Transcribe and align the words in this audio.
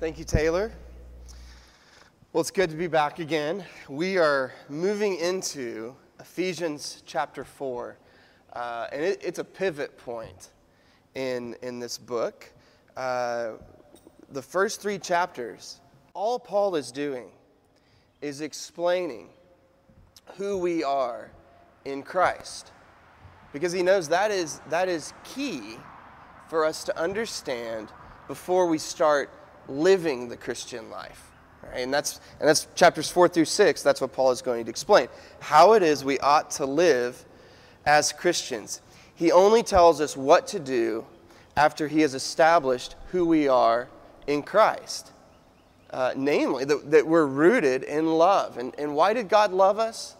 Thank 0.00 0.18
you, 0.18 0.24
Taylor. 0.24 0.72
Well, 2.32 2.40
it's 2.40 2.50
good 2.50 2.70
to 2.70 2.76
be 2.76 2.86
back 2.86 3.18
again. 3.18 3.62
We 3.86 4.16
are 4.16 4.50
moving 4.70 5.16
into 5.16 5.94
Ephesians 6.18 7.02
chapter 7.04 7.44
4, 7.44 7.98
uh, 8.54 8.86
and 8.92 9.02
it, 9.02 9.20
it's 9.22 9.40
a 9.40 9.44
pivot 9.44 9.98
point 9.98 10.52
in, 11.14 11.54
in 11.60 11.80
this 11.80 11.98
book. 11.98 12.50
Uh, 12.96 13.56
the 14.30 14.40
first 14.40 14.80
three 14.80 14.96
chapters, 14.98 15.82
all 16.14 16.38
Paul 16.38 16.76
is 16.76 16.90
doing 16.90 17.28
is 18.22 18.40
explaining 18.40 19.28
who 20.38 20.56
we 20.56 20.82
are 20.82 21.30
in 21.84 22.02
Christ. 22.02 22.72
Because 23.52 23.70
he 23.70 23.82
knows 23.82 24.08
that 24.08 24.30
is, 24.30 24.62
that 24.70 24.88
is 24.88 25.12
key 25.24 25.76
for 26.48 26.64
us 26.64 26.84
to 26.84 26.98
understand 26.98 27.92
before 28.28 28.66
we 28.66 28.78
start 28.78 29.30
living 29.70 30.28
the 30.28 30.36
Christian 30.36 30.90
life. 30.90 31.30
Right? 31.62 31.80
And, 31.80 31.92
that's, 31.92 32.20
and 32.38 32.48
that's 32.48 32.66
chapters 32.74 33.10
four 33.10 33.28
through 33.28 33.44
six, 33.44 33.82
that's 33.82 34.00
what 34.00 34.12
Paul 34.12 34.30
is 34.30 34.42
going 34.42 34.64
to 34.64 34.70
explain. 34.70 35.08
How 35.40 35.72
it 35.74 35.82
is 35.82 36.04
we 36.04 36.18
ought 36.18 36.50
to 36.52 36.66
live 36.66 37.24
as 37.86 38.12
Christians. 38.12 38.80
He 39.14 39.32
only 39.32 39.62
tells 39.62 40.00
us 40.00 40.16
what 40.16 40.46
to 40.48 40.58
do 40.58 41.04
after 41.56 41.88
he 41.88 42.00
has 42.00 42.14
established 42.14 42.96
who 43.10 43.24
we 43.24 43.48
are 43.48 43.88
in 44.26 44.42
Christ. 44.42 45.12
Uh, 45.90 46.12
namely, 46.16 46.64
that, 46.64 46.90
that 46.90 47.06
we're 47.06 47.26
rooted 47.26 47.82
in 47.82 48.06
love. 48.06 48.58
And, 48.58 48.72
and 48.78 48.94
why 48.94 49.12
did 49.12 49.28
God 49.28 49.52
love 49.52 49.78
us? 49.78 50.14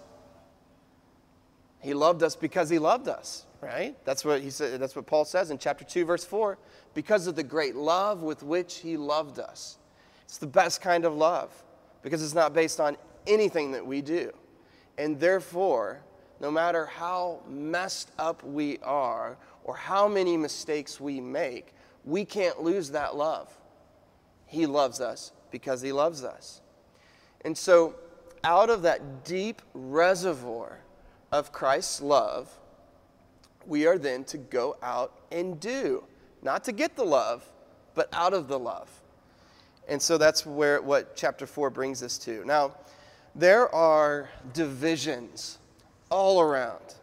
He 1.81 1.95
loved 1.95 2.23
us 2.23 2.37
because 2.37 2.69
he 2.69 2.79
loved 2.79 3.09
us, 3.09 3.47
right? 3.61 3.97
That's 4.05 4.25
what 4.25 4.43
he 4.43 4.51
said, 4.51 4.81
that's 4.81 4.95
what 4.95 5.07
Paul 5.07 5.25
says 5.25 5.51
in 5.51 5.59
chapter 5.59 5.85
2 5.85 6.05
verse 6.05 6.25
4, 6.25 6.59
because 6.95 7.27
of 7.27 7.37
the 7.37 7.43
great 7.43 7.77
love 7.77 8.23
with 8.23 8.43
which 8.43 8.77
he 8.77 8.97
loved 8.97 9.39
us. 9.39 9.79
It's 10.25 10.39
the 10.39 10.47
best 10.47 10.81
kind 10.81 11.05
of 11.05 11.15
love 11.15 11.51
because 12.03 12.23
it's 12.23 12.35
not 12.35 12.55
based 12.55 12.81
on 12.81 12.97
anything 13.27 13.73
that 13.73 13.87
we 13.87 14.03
do. 14.03 14.33
And 14.99 15.19
therefore, 15.19 16.03
no 16.41 16.51
matter 16.51 16.87
how 16.87 17.41
messed 17.49 18.11
up 18.19 18.43
we 18.43 18.79
are 18.79 19.37
or 19.65 19.77
how 19.77 20.09
many 20.09 20.37
mistakes 20.37 21.01
we 21.01 21.21
make, 21.21 21.75
we 22.05 22.25
can't 22.25 22.63
lose 22.63 22.91
that 22.91 23.17
love. 23.17 23.57
He 24.47 24.67
loves 24.67 25.01
us 25.01 25.33
because 25.51 25.81
he 25.81 25.93
loves 25.93 26.25
us. 26.25 26.61
And 27.45 27.57
so, 27.57 27.95
out 28.43 28.71
of 28.71 28.83
that 28.83 29.25
deep 29.25 29.63
reservoir 29.75 30.81
of 31.31 31.53
Christ's 31.53 32.01
love, 32.01 32.57
we 33.67 33.87
are 33.87 33.99
then 33.99 34.25
to 34.25 34.39
go 34.39 34.77
out 34.83 35.21
and 35.31 35.61
do, 35.61 36.05
not 36.43 36.65
to 36.65 36.73
get 36.73 36.97
the 36.97 37.05
love, 37.05 37.45
but 37.95 38.09
out 38.13 38.35
of 38.35 38.49
the 38.49 38.59
love. 38.59 38.89
And 39.89 40.01
so 40.01 40.17
that's 40.19 40.47
where 40.47 40.81
what 40.81 41.17
chapter 41.17 41.47
4 41.47 41.71
brings 41.71 42.03
us 42.03 42.17
to. 42.19 42.45
Now, 42.45 42.75
there 43.35 43.73
are 43.75 44.29
divisions 44.53 45.59
all 46.11 46.41
around, 46.41 46.95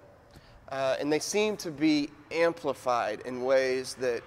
uh, 0.69 0.95
and 0.99 1.11
they 1.11 1.19
seem 1.19 1.57
to 1.57 1.71
be 1.71 2.09
amplified 2.31 3.21
in 3.25 3.43
ways 3.43 3.95
that 3.95 4.21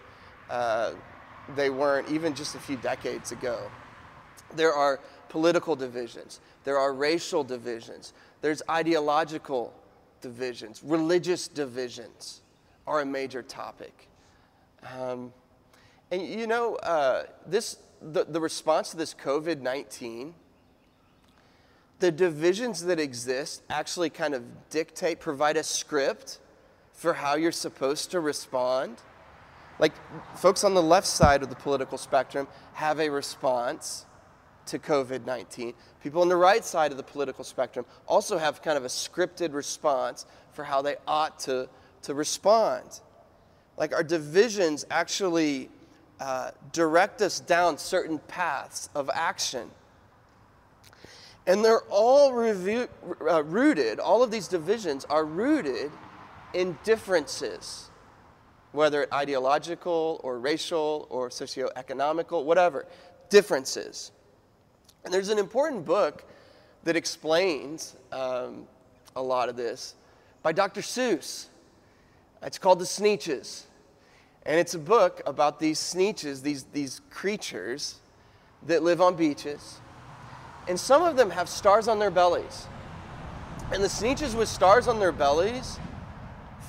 uh, 0.48 0.92
they 1.56 1.70
weren't 1.70 2.08
even 2.10 2.34
just 2.34 2.54
a 2.54 2.58
few 2.58 2.76
decades 2.76 3.32
ago. 3.32 3.70
There 4.54 4.72
are 4.72 5.00
political 5.28 5.76
divisions, 5.76 6.40
there 6.64 6.78
are 6.78 6.92
racial 6.92 7.44
divisions, 7.44 8.12
there's 8.40 8.62
ideological 8.68 9.72
divisions, 10.20 10.82
religious 10.84 11.48
divisions 11.48 12.42
are 12.86 13.00
a 13.00 13.06
major 13.06 13.42
topic. 13.42 14.09
Um, 14.98 15.32
and 16.10 16.22
you 16.22 16.46
know, 16.46 16.76
uh, 16.76 17.24
this 17.46 17.78
the, 18.00 18.24
the 18.24 18.40
response 18.40 18.90
to 18.90 18.96
this 18.96 19.14
COVID 19.14 19.60
19, 19.60 20.34
the 21.98 22.10
divisions 22.10 22.84
that 22.84 22.98
exist 22.98 23.62
actually 23.68 24.10
kind 24.10 24.34
of 24.34 24.42
dictate, 24.70 25.20
provide 25.20 25.56
a 25.56 25.62
script 25.62 26.38
for 26.92 27.14
how 27.14 27.36
you're 27.36 27.52
supposed 27.52 28.10
to 28.10 28.20
respond. 28.20 28.96
Like, 29.78 29.92
folks 30.36 30.64
on 30.64 30.74
the 30.74 30.82
left 30.82 31.06
side 31.06 31.42
of 31.42 31.48
the 31.48 31.56
political 31.56 31.96
spectrum 31.96 32.46
have 32.74 33.00
a 33.00 33.08
response 33.08 34.06
to 34.66 34.78
COVID 34.78 35.24
19. 35.24 35.74
People 36.02 36.22
on 36.22 36.28
the 36.28 36.36
right 36.36 36.64
side 36.64 36.90
of 36.90 36.96
the 36.96 37.02
political 37.02 37.44
spectrum 37.44 37.84
also 38.06 38.38
have 38.38 38.62
kind 38.62 38.76
of 38.76 38.84
a 38.84 38.88
scripted 38.88 39.52
response 39.52 40.26
for 40.52 40.64
how 40.64 40.82
they 40.82 40.96
ought 41.06 41.38
to, 41.40 41.68
to 42.02 42.14
respond. 42.14 43.00
Like, 43.80 43.94
our 43.94 44.04
divisions 44.04 44.84
actually 44.90 45.70
uh, 46.20 46.50
direct 46.70 47.22
us 47.22 47.40
down 47.40 47.78
certain 47.78 48.18
paths 48.28 48.90
of 48.94 49.10
action. 49.12 49.70
And 51.46 51.64
they're 51.64 51.82
all 51.88 52.34
review, 52.34 52.88
uh, 53.22 53.42
rooted, 53.42 53.98
all 53.98 54.22
of 54.22 54.30
these 54.30 54.48
divisions 54.48 55.06
are 55.06 55.24
rooted 55.24 55.90
in 56.52 56.76
differences, 56.84 57.88
whether 58.72 59.06
ideological 59.14 60.20
or 60.22 60.38
racial 60.38 61.06
or 61.08 61.30
socioeconomical, 61.30 62.44
whatever, 62.44 62.86
differences. 63.30 64.12
And 65.06 65.14
there's 65.14 65.30
an 65.30 65.38
important 65.38 65.86
book 65.86 66.24
that 66.84 66.96
explains 66.96 67.96
um, 68.12 68.66
a 69.16 69.22
lot 69.22 69.48
of 69.48 69.56
this 69.56 69.94
by 70.42 70.52
Dr. 70.52 70.82
Seuss. 70.82 71.46
It's 72.42 72.58
called 72.58 72.78
The 72.78 72.84
Sneetches. 72.84 73.64
And 74.46 74.58
it's 74.58 74.74
a 74.74 74.78
book 74.78 75.22
about 75.26 75.60
these 75.60 75.78
sneetches, 75.78 76.42
these, 76.42 76.64
these 76.72 77.00
creatures 77.10 77.96
that 78.66 78.82
live 78.82 79.00
on 79.00 79.14
beaches. 79.14 79.80
And 80.68 80.78
some 80.78 81.02
of 81.02 81.16
them 81.16 81.30
have 81.30 81.48
stars 81.48 81.88
on 81.88 81.98
their 81.98 82.10
bellies. 82.10 82.66
And 83.72 83.82
the 83.82 83.88
sneetches 83.88 84.34
with 84.34 84.48
stars 84.48 84.88
on 84.88 84.98
their 84.98 85.12
bellies 85.12 85.78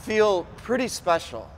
feel 0.04 0.44
pretty 0.58 0.88
special. 0.88 1.50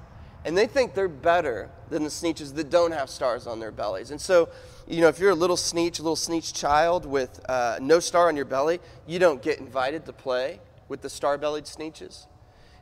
And 0.46 0.58
they 0.58 0.68
think 0.68 0.94
they're 0.94 1.08
better 1.08 1.70
than 1.90 2.04
the 2.04 2.10
sneetches 2.10 2.54
that 2.56 2.70
don't 2.70 2.92
have 2.92 3.10
stars 3.10 3.48
on 3.48 3.60
their 3.60 3.72
bellies. 3.72 4.12
And 4.12 4.20
so, 4.20 4.50
you 4.88 5.02
know, 5.02 5.08
if 5.08 5.20
you're 5.20 5.32
a 5.32 5.36
little 5.36 5.58
sneetch, 5.58 6.00
a 6.00 6.02
little 6.02 6.16
sneetch 6.16 6.54
child 6.54 7.06
with 7.06 7.40
uh, 7.50 7.78
no 7.82 8.00
star 8.00 8.28
on 8.28 8.36
your 8.36 8.46
belly, 8.46 8.80
you 9.08 9.20
don't 9.20 9.42
get 9.42 9.60
invited 9.60 10.06
to 10.06 10.14
play 10.14 10.60
with 10.90 11.02
the 11.02 11.10
star 11.10 11.38
bellied 11.38 11.66
sneetches. 11.66 12.28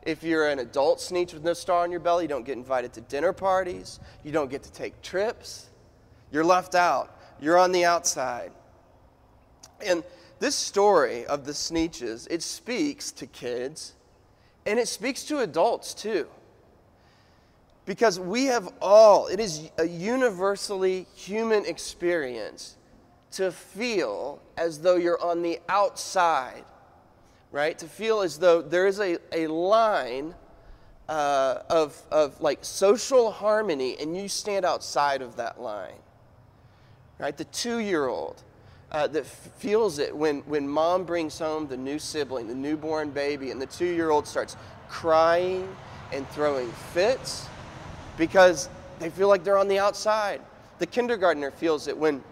If 0.03 0.23
you're 0.23 0.49
an 0.49 0.59
adult 0.59 0.99
sneetch 0.99 1.33
with 1.33 1.43
no 1.43 1.53
star 1.53 1.83
on 1.83 1.91
your 1.91 1.99
belly, 1.99 2.23
you 2.23 2.27
don't 2.27 2.45
get 2.45 2.57
invited 2.57 2.93
to 2.93 3.01
dinner 3.01 3.33
parties. 3.33 3.99
You 4.23 4.31
don't 4.31 4.49
get 4.49 4.63
to 4.63 4.71
take 4.71 5.01
trips. 5.01 5.69
You're 6.31 6.43
left 6.43 6.75
out. 6.75 7.17
You're 7.39 7.57
on 7.57 7.71
the 7.71 7.85
outside. 7.85 8.51
And 9.85 10.03
this 10.39 10.55
story 10.55 11.25
of 11.25 11.45
the 11.45 11.51
sneetches, 11.51 12.27
it 12.31 12.41
speaks 12.41 13.11
to 13.13 13.27
kids 13.27 13.93
and 14.65 14.79
it 14.79 14.87
speaks 14.87 15.23
to 15.25 15.39
adults 15.39 15.93
too. 15.93 16.27
Because 17.85 18.19
we 18.19 18.45
have 18.45 18.71
all, 18.81 19.27
it 19.27 19.39
is 19.39 19.69
a 19.77 19.85
universally 19.85 21.07
human 21.15 21.65
experience 21.65 22.75
to 23.31 23.51
feel 23.51 24.39
as 24.57 24.79
though 24.79 24.95
you're 24.95 25.21
on 25.21 25.41
the 25.41 25.59
outside 25.67 26.63
right? 27.51 27.77
To 27.77 27.85
feel 27.85 28.21
as 28.21 28.37
though 28.37 28.61
there 28.61 28.87
is 28.87 28.99
a, 28.99 29.17
a 29.31 29.47
line 29.47 30.33
uh, 31.09 31.63
of, 31.69 32.01
of 32.11 32.39
like 32.39 32.59
social 32.61 33.31
harmony 33.31 33.97
and 33.99 34.15
you 34.15 34.27
stand 34.29 34.65
outside 34.65 35.21
of 35.21 35.35
that 35.35 35.59
line, 35.59 35.99
right? 37.19 37.35
The 37.35 37.45
two 37.45 37.79
year 37.79 38.07
old 38.07 38.41
uh, 38.91 39.07
that 39.07 39.25
feels 39.25 39.99
it 39.99 40.15
when, 40.15 40.39
when 40.41 40.67
mom 40.67 41.03
brings 41.03 41.37
home 41.37 41.67
the 41.67 41.77
new 41.77 41.99
sibling, 41.99 42.47
the 42.47 42.55
newborn 42.55 43.09
baby, 43.11 43.51
and 43.51 43.61
the 43.61 43.65
two 43.65 43.93
year 43.93 44.09
old 44.09 44.27
starts 44.27 44.55
crying 44.89 45.67
and 46.13 46.27
throwing 46.29 46.71
fits 46.93 47.47
because 48.17 48.69
they 48.99 49.09
feel 49.09 49.27
like 49.27 49.43
they're 49.43 49.57
on 49.57 49.67
the 49.67 49.79
outside. 49.79 50.41
The 50.79 50.85
kindergartner 50.85 51.51
feels 51.51 51.87
it 51.87 51.97
when 51.97 52.23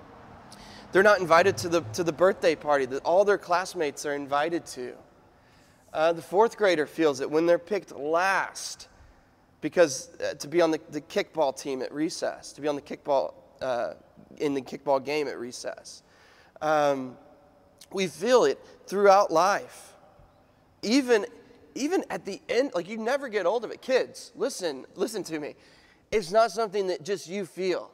they're 0.91 1.03
not 1.03 1.19
invited 1.19 1.57
to 1.57 1.69
the, 1.69 1.81
to 1.93 2.03
the 2.03 2.11
birthday 2.11 2.55
party 2.55 2.85
that 2.85 3.03
all 3.03 3.23
their 3.23 3.37
classmates 3.37 4.05
are 4.05 4.15
invited 4.15 4.65
to. 4.67 4.95
Uh, 5.93 6.13
the 6.13 6.21
fourth 6.21 6.57
grader 6.57 6.85
feels 6.85 7.19
it 7.19 7.29
when 7.29 7.45
they're 7.45 7.57
picked 7.57 7.95
last 7.95 8.87
because 9.61 10.09
uh, 10.21 10.33
to 10.35 10.47
be 10.47 10.61
on 10.61 10.71
the, 10.71 10.79
the 10.91 11.01
kickball 11.01 11.57
team 11.57 11.81
at 11.81 11.93
recess, 11.93 12.53
to 12.53 12.61
be 12.61 12.67
on 12.67 12.75
the 12.75 12.81
kickball 12.81 13.33
uh, 13.61 13.93
in 14.37 14.53
the 14.53 14.61
kickball 14.61 15.03
game 15.03 15.27
at 15.27 15.37
recess. 15.37 16.03
Um, 16.61 17.17
we 17.91 18.07
feel 18.07 18.45
it 18.45 18.59
throughout 18.85 19.31
life. 19.31 19.93
Even, 20.83 21.25
even 21.75 22.03
at 22.09 22.25
the 22.25 22.39
end, 22.47 22.71
like 22.73 22.87
you 22.87 22.97
never 22.97 23.27
get 23.27 23.45
old 23.45 23.65
of 23.65 23.71
it. 23.71 23.81
Kids, 23.81 24.31
listen, 24.35 24.85
listen 24.95 25.23
to 25.23 25.39
me. 25.39 25.55
It's 26.11 26.31
not 26.31 26.51
something 26.51 26.87
that 26.87 27.03
just 27.03 27.27
you 27.27 27.45
feel. 27.45 27.91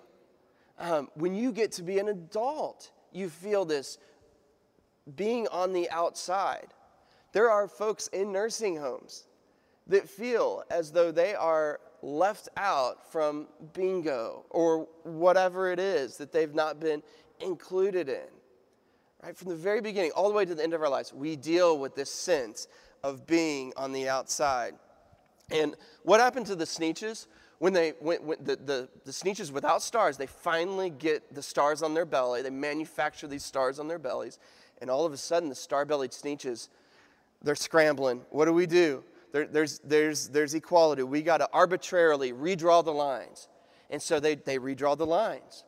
Um, 0.77 1.09
when 1.15 1.33
you 1.33 1.51
get 1.51 1.71
to 1.73 1.83
be 1.83 1.99
an 1.99 2.09
adult, 2.09 2.91
you 3.11 3.29
feel 3.29 3.65
this 3.65 3.97
being 5.15 5.47
on 5.47 5.73
the 5.73 5.89
outside. 5.89 6.67
There 7.35 7.51
are 7.51 7.67
folks 7.67 8.07
in 8.13 8.31
nursing 8.31 8.77
homes 8.77 9.25
that 9.87 10.07
feel 10.07 10.63
as 10.71 10.93
though 10.93 11.11
they 11.11 11.35
are 11.35 11.81
left 12.01 12.47
out 12.55 13.11
from 13.11 13.47
bingo 13.73 14.45
or 14.49 14.87
whatever 15.03 15.69
it 15.69 15.77
is 15.77 16.15
that 16.15 16.31
they've 16.31 16.55
not 16.55 16.79
been 16.79 17.03
included 17.41 18.07
in. 18.07 18.29
Right? 19.21 19.35
From 19.35 19.49
the 19.49 19.57
very 19.57 19.81
beginning, 19.81 20.11
all 20.11 20.29
the 20.29 20.33
way 20.33 20.45
to 20.45 20.55
the 20.55 20.63
end 20.63 20.73
of 20.73 20.81
our 20.81 20.87
lives, 20.87 21.11
we 21.11 21.35
deal 21.35 21.77
with 21.77 21.93
this 21.93 22.09
sense 22.09 22.69
of 23.03 23.27
being 23.27 23.73
on 23.75 23.91
the 23.91 24.07
outside. 24.07 24.75
And 25.51 25.75
what 26.03 26.21
happened 26.21 26.45
to 26.45 26.55
the 26.55 26.63
Sneetches? 26.63 27.27
When 27.59 27.73
they 27.73 27.95
went, 27.99 28.23
when 28.23 28.37
the, 28.45 28.55
the, 28.55 28.89
the 29.03 29.11
Sneetches 29.11 29.51
without 29.51 29.81
stars, 29.81 30.15
they 30.15 30.27
finally 30.27 30.89
get 30.89 31.35
the 31.35 31.43
stars 31.43 31.83
on 31.83 31.95
their 31.95 32.05
belly. 32.05 32.43
They 32.43 32.49
manufacture 32.49 33.27
these 33.27 33.43
stars 33.43 33.77
on 33.77 33.89
their 33.89 33.99
bellies. 33.99 34.39
And 34.79 34.89
all 34.89 35.05
of 35.05 35.11
a 35.11 35.17
sudden, 35.17 35.49
the 35.49 35.55
star 35.55 35.83
bellied 35.83 36.11
Sneetches, 36.11 36.69
they're 37.43 37.55
scrambling. 37.55 38.21
What 38.29 38.45
do 38.45 38.53
we 38.53 38.65
do? 38.65 39.03
There, 39.31 39.47
there's, 39.47 39.79
there's, 39.79 40.29
there's 40.29 40.53
equality. 40.53 41.03
We 41.03 41.21
got 41.21 41.37
to 41.37 41.49
arbitrarily 41.51 42.33
redraw 42.33 42.83
the 42.83 42.93
lines. 42.93 43.49
And 43.89 44.01
so 44.01 44.19
they, 44.19 44.35
they 44.35 44.57
redraw 44.57 44.97
the 44.97 45.05
lines. 45.05 45.63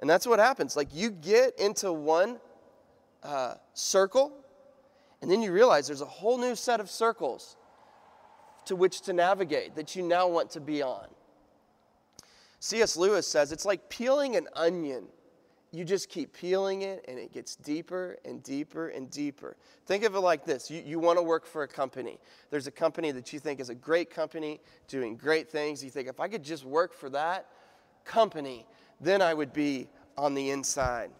And 0.00 0.08
that's 0.08 0.26
what 0.26 0.38
happens. 0.38 0.76
Like 0.76 0.88
you 0.94 1.10
get 1.10 1.58
into 1.58 1.92
one 1.92 2.38
uh, 3.22 3.54
circle, 3.74 4.32
and 5.20 5.30
then 5.30 5.42
you 5.42 5.52
realize 5.52 5.86
there's 5.86 6.00
a 6.00 6.06
whole 6.06 6.38
new 6.38 6.54
set 6.54 6.80
of 6.80 6.88
circles 6.88 7.56
to 8.66 8.76
which 8.76 9.00
to 9.02 9.12
navigate 9.12 9.74
that 9.74 9.96
you 9.96 10.02
now 10.02 10.28
want 10.28 10.50
to 10.50 10.60
be 10.60 10.82
on. 10.82 11.08
C.S. 12.60 12.96
Lewis 12.96 13.26
says 13.26 13.52
it's 13.52 13.64
like 13.64 13.88
peeling 13.88 14.36
an 14.36 14.46
onion. 14.54 15.06
You 15.70 15.84
just 15.84 16.08
keep 16.08 16.32
peeling 16.32 16.82
it, 16.82 17.04
and 17.08 17.18
it 17.18 17.32
gets 17.32 17.54
deeper 17.54 18.16
and 18.24 18.42
deeper 18.42 18.88
and 18.88 19.10
deeper. 19.10 19.56
Think 19.84 20.04
of 20.04 20.14
it 20.14 20.20
like 20.20 20.44
this 20.44 20.70
you, 20.70 20.82
you 20.84 20.98
want 20.98 21.18
to 21.18 21.22
work 21.22 21.46
for 21.46 21.62
a 21.62 21.68
company. 21.68 22.18
There's 22.50 22.66
a 22.66 22.70
company 22.70 23.10
that 23.12 23.32
you 23.32 23.38
think 23.38 23.60
is 23.60 23.68
a 23.68 23.74
great 23.74 24.10
company, 24.10 24.60
doing 24.86 25.16
great 25.16 25.50
things. 25.50 25.84
You 25.84 25.90
think, 25.90 26.08
if 26.08 26.20
I 26.20 26.28
could 26.28 26.42
just 26.42 26.64
work 26.64 26.94
for 26.94 27.10
that 27.10 27.48
company, 28.04 28.64
then 29.00 29.20
I 29.20 29.34
would 29.34 29.52
be 29.52 29.88
on 30.16 30.34
the 30.34 30.50
inside. 30.50 31.10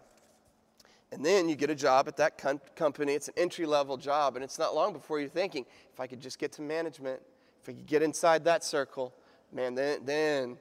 And 1.11 1.25
then 1.25 1.49
you 1.49 1.55
get 1.55 1.69
a 1.69 1.75
job 1.75 2.07
at 2.07 2.17
that 2.17 2.37
com- 2.37 2.61
company. 2.75 3.13
It's 3.13 3.27
an 3.27 3.33
entry 3.37 3.65
level 3.65 3.97
job, 3.97 4.35
and 4.35 4.43
it's 4.43 4.59
not 4.59 4.75
long 4.75 4.93
before 4.93 5.19
you're 5.19 5.29
thinking, 5.29 5.65
if 5.93 5.99
I 5.99 6.07
could 6.07 6.21
just 6.21 6.39
get 6.39 6.51
to 6.53 6.61
management, 6.61 7.21
if 7.61 7.69
I 7.69 7.73
could 7.73 7.87
get 7.87 8.01
inside 8.01 8.43
that 8.45 8.63
circle, 8.63 9.13
man, 9.51 9.75
then, 9.75 9.99
then, 10.05 10.57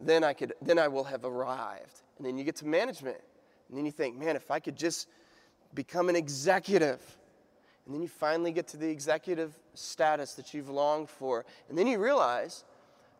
then 0.00 0.24
I 0.24 0.32
could, 0.32 0.54
then 0.60 0.78
I 0.78 0.88
will 0.88 1.04
have 1.04 1.24
arrived. 1.24 2.02
And 2.18 2.26
then 2.26 2.36
you 2.36 2.44
get 2.44 2.56
to 2.56 2.66
management, 2.66 3.18
and 3.68 3.78
then 3.78 3.86
you 3.86 3.92
think, 3.92 4.18
man, 4.18 4.36
if 4.36 4.50
I 4.50 4.60
could 4.60 4.76
just 4.76 5.08
become 5.74 6.08
an 6.08 6.16
executive, 6.16 7.00
and 7.86 7.94
then 7.94 8.02
you 8.02 8.08
finally 8.08 8.52
get 8.52 8.66
to 8.68 8.76
the 8.76 8.88
executive 8.88 9.58
status 9.74 10.34
that 10.34 10.52
you've 10.52 10.68
longed 10.68 11.08
for, 11.08 11.46
and 11.68 11.78
then 11.78 11.86
you 11.86 11.98
realize 11.98 12.64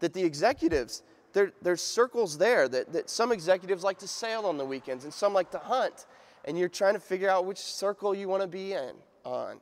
that 0.00 0.12
the 0.12 0.22
executives, 0.22 1.02
there, 1.32 1.52
there's 1.62 1.82
circles 1.82 2.36
there 2.38 2.68
that, 2.68 2.92
that 2.92 3.08
some 3.08 3.32
executives 3.32 3.84
like 3.84 3.98
to 3.98 4.08
sail 4.08 4.46
on 4.46 4.58
the 4.58 4.64
weekends 4.64 5.04
and 5.04 5.12
some 5.12 5.32
like 5.32 5.50
to 5.52 5.58
hunt 5.58 6.06
and 6.48 6.58
you're 6.58 6.68
trying 6.68 6.94
to 6.94 7.00
figure 7.00 7.28
out 7.28 7.44
which 7.44 7.58
circle 7.58 8.14
you 8.14 8.26
want 8.26 8.40
to 8.40 8.48
be 8.48 8.72
in 8.72 8.92
on. 9.24 9.60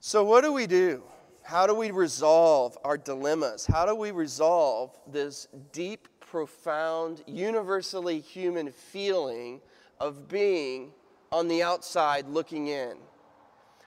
So, 0.00 0.22
what 0.22 0.42
do 0.42 0.52
we 0.52 0.66
do? 0.66 1.02
How 1.42 1.66
do 1.66 1.74
we 1.74 1.90
resolve 1.90 2.76
our 2.84 2.98
dilemmas? 2.98 3.66
How 3.66 3.86
do 3.86 3.94
we 3.94 4.10
resolve 4.10 4.96
this 5.06 5.48
deep, 5.72 6.08
profound, 6.30 7.22
universally 7.26 8.20
human 8.20 8.70
feeling 8.70 9.60
of 9.98 10.28
being 10.28 10.92
on 11.32 11.48
the 11.48 11.62
outside 11.62 12.28
looking 12.28 12.68
in? 12.68 12.96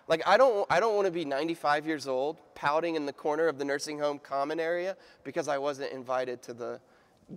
Like, 0.10 0.22
I 0.28 0.36
don't, 0.36 0.68
I 0.70 0.82
don't 0.82 0.96
want 0.96 1.06
to 1.06 1.12
be 1.12 1.24
95 1.24 1.88
years 1.88 2.08
old 2.08 2.38
pouting 2.54 2.96
in 2.96 3.06
the 3.06 3.14
corner 3.14 3.48
of 3.48 3.58
the 3.58 3.64
nursing 3.64 3.98
home 3.98 4.20
common 4.20 4.60
area 4.60 4.98
because 5.24 5.48
I 5.48 5.58
wasn't 5.58 5.94
invited 5.94 6.42
to 6.44 6.54
the 6.54 6.82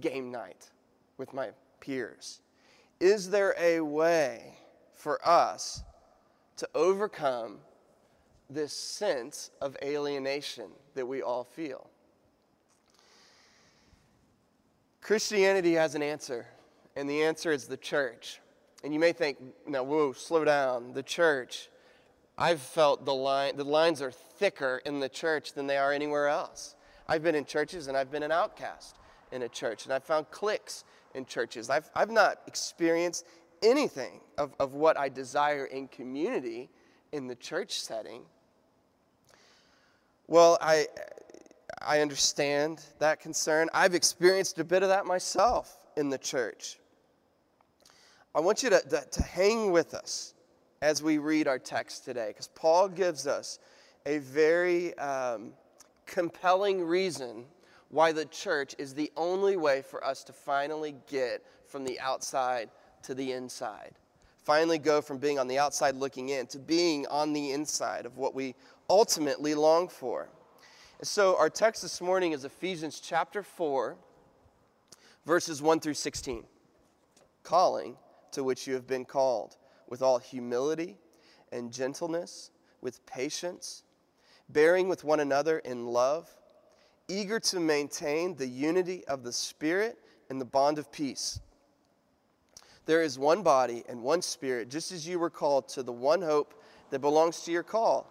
game 0.00 0.32
night 0.32 0.70
with 1.16 1.32
my 1.32 1.50
peers. 1.80 2.40
Is 2.98 3.30
there 3.30 3.54
a 3.60 3.80
way 3.80 4.58
for 4.92 5.20
us 5.26 5.84
to 6.56 6.68
overcome 6.74 7.58
this 8.50 8.72
sense 8.72 9.50
of 9.60 9.76
alienation 9.82 10.70
that 10.94 11.06
we 11.06 11.22
all 11.22 11.44
feel? 11.44 11.88
Christianity 15.06 15.74
has 15.74 15.94
an 15.94 16.02
answer, 16.02 16.48
and 16.96 17.08
the 17.08 17.22
answer 17.22 17.52
is 17.52 17.68
the 17.68 17.76
church. 17.76 18.40
And 18.82 18.92
you 18.92 18.98
may 18.98 19.12
think, 19.12 19.38
now, 19.64 19.84
whoa, 19.84 20.12
slow 20.12 20.44
down. 20.44 20.94
The 20.94 21.02
church. 21.04 21.68
I've 22.36 22.60
felt 22.60 23.04
the 23.04 23.14
line, 23.14 23.56
the 23.56 23.62
lines 23.62 24.02
are 24.02 24.10
thicker 24.10 24.82
in 24.84 24.98
the 24.98 25.08
church 25.08 25.52
than 25.52 25.68
they 25.68 25.76
are 25.76 25.92
anywhere 25.92 26.26
else. 26.26 26.74
I've 27.06 27.22
been 27.22 27.36
in 27.36 27.44
churches 27.44 27.86
and 27.86 27.96
I've 27.96 28.10
been 28.10 28.24
an 28.24 28.32
outcast 28.32 28.96
in 29.30 29.42
a 29.42 29.48
church, 29.48 29.84
and 29.84 29.94
I've 29.94 30.02
found 30.02 30.28
cliques 30.32 30.82
in 31.14 31.24
churches. 31.24 31.70
I've, 31.70 31.88
I've 31.94 32.10
not 32.10 32.40
experienced 32.48 33.26
anything 33.62 34.18
of, 34.38 34.56
of 34.58 34.74
what 34.74 34.98
I 34.98 35.08
desire 35.08 35.66
in 35.66 35.86
community 35.86 36.68
in 37.12 37.28
the 37.28 37.36
church 37.36 37.80
setting. 37.80 38.22
Well, 40.26 40.58
I, 40.60 40.88
I 41.82 42.00
understand 42.00 42.82
that 42.98 43.20
concern. 43.20 43.68
I've 43.74 43.94
experienced 43.94 44.58
a 44.58 44.64
bit 44.64 44.82
of 44.82 44.88
that 44.88 45.06
myself 45.06 45.76
in 45.96 46.08
the 46.08 46.18
church. 46.18 46.78
I 48.34 48.40
want 48.40 48.62
you 48.62 48.70
to, 48.70 48.80
to, 48.80 49.04
to 49.10 49.22
hang 49.22 49.72
with 49.72 49.94
us 49.94 50.34
as 50.82 51.02
we 51.02 51.18
read 51.18 51.48
our 51.48 51.58
text 51.58 52.04
today, 52.04 52.28
because 52.28 52.48
Paul 52.48 52.88
gives 52.88 53.26
us 53.26 53.58
a 54.04 54.18
very 54.18 54.96
um, 54.98 55.52
compelling 56.06 56.82
reason 56.84 57.44
why 57.90 58.12
the 58.12 58.26
church 58.26 58.74
is 58.78 58.94
the 58.94 59.10
only 59.16 59.56
way 59.56 59.82
for 59.82 60.04
us 60.04 60.22
to 60.24 60.32
finally 60.32 60.94
get 61.08 61.42
from 61.66 61.84
the 61.84 61.98
outside 62.00 62.68
to 63.02 63.14
the 63.14 63.32
inside. 63.32 63.92
Finally, 64.44 64.78
go 64.78 65.00
from 65.00 65.18
being 65.18 65.38
on 65.38 65.48
the 65.48 65.58
outside 65.58 65.96
looking 65.96 66.28
in 66.28 66.46
to 66.46 66.58
being 66.58 67.06
on 67.08 67.32
the 67.32 67.52
inside 67.52 68.06
of 68.06 68.16
what 68.16 68.34
we 68.34 68.54
ultimately 68.88 69.54
long 69.54 69.88
for. 69.88 70.28
So, 71.02 71.36
our 71.36 71.50
text 71.50 71.82
this 71.82 72.00
morning 72.00 72.32
is 72.32 72.46
Ephesians 72.46 73.00
chapter 73.00 73.42
4, 73.42 73.98
verses 75.26 75.60
1 75.60 75.80
through 75.80 75.92
16. 75.92 76.44
Calling 77.42 77.96
to 78.32 78.42
which 78.42 78.66
you 78.66 78.72
have 78.72 78.86
been 78.86 79.04
called, 79.04 79.58
with 79.88 80.00
all 80.00 80.16
humility 80.18 80.96
and 81.52 81.70
gentleness, 81.70 82.50
with 82.80 83.04
patience, 83.04 83.82
bearing 84.48 84.88
with 84.88 85.04
one 85.04 85.20
another 85.20 85.58
in 85.58 85.86
love 85.86 86.34
eager 87.08 87.38
to 87.40 87.60
maintain 87.60 88.34
the 88.34 88.48
unity 88.48 89.04
of 89.06 89.22
the 89.22 89.34
Spirit 89.34 89.98
and 90.30 90.40
the 90.40 90.46
bond 90.46 90.78
of 90.78 90.90
peace. 90.90 91.40
There 92.86 93.02
is 93.02 93.18
one 93.18 93.42
body 93.42 93.84
and 93.86 94.02
one 94.02 94.22
Spirit, 94.22 94.70
just 94.70 94.92
as 94.92 95.06
you 95.06 95.18
were 95.18 95.28
called 95.28 95.68
to 95.68 95.82
the 95.82 95.92
one 95.92 96.22
hope 96.22 96.54
that 96.88 97.00
belongs 97.00 97.42
to 97.42 97.52
your 97.52 97.62
call 97.62 98.10